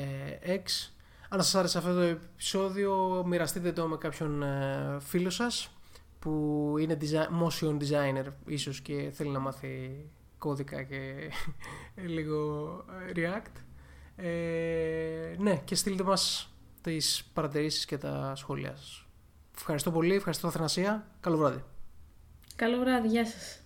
X. 0.57 0.91
Αν 1.29 1.43
σας 1.43 1.55
άρεσε 1.55 1.79
αυτό 1.79 1.95
το 1.95 2.01
επεισόδιο, 2.01 3.23
μοιραστείτε 3.27 3.73
το 3.73 3.87
με 3.87 3.97
κάποιον 3.97 4.43
ε, 4.43 4.97
φίλο 5.01 5.31
σας 5.31 5.71
που 6.19 6.75
είναι 6.79 6.99
design, 7.01 7.43
motion 7.43 7.77
designer 7.77 8.27
ίσως 8.47 8.81
και 8.81 9.11
θέλει 9.13 9.31
να 9.31 9.39
μάθει 9.39 10.05
κώδικα 10.39 10.83
και 10.83 11.31
λίγο 12.15 12.71
ε, 13.09 13.13
React. 13.15 13.61
Ε, 14.17 15.35
ναι, 15.39 15.57
και 15.65 15.75
στείλτε 15.75 16.03
μας 16.03 16.51
τις 16.91 17.25
παρατηρήσεις 17.33 17.85
και 17.85 17.99
τα 17.99 18.33
σχόλια 18.37 18.77
σας. 18.77 19.07
Ευχαριστώ 19.57 19.91
πολύ, 19.91 20.15
ευχαριστώ 20.15 20.47
Αθανασία. 20.47 21.07
Καλό 21.21 21.37
βράδυ. 21.37 21.65
Καλό 22.57 22.79
βράδυ, 22.79 23.09
γεια 23.09 23.27
σας. 23.27 23.61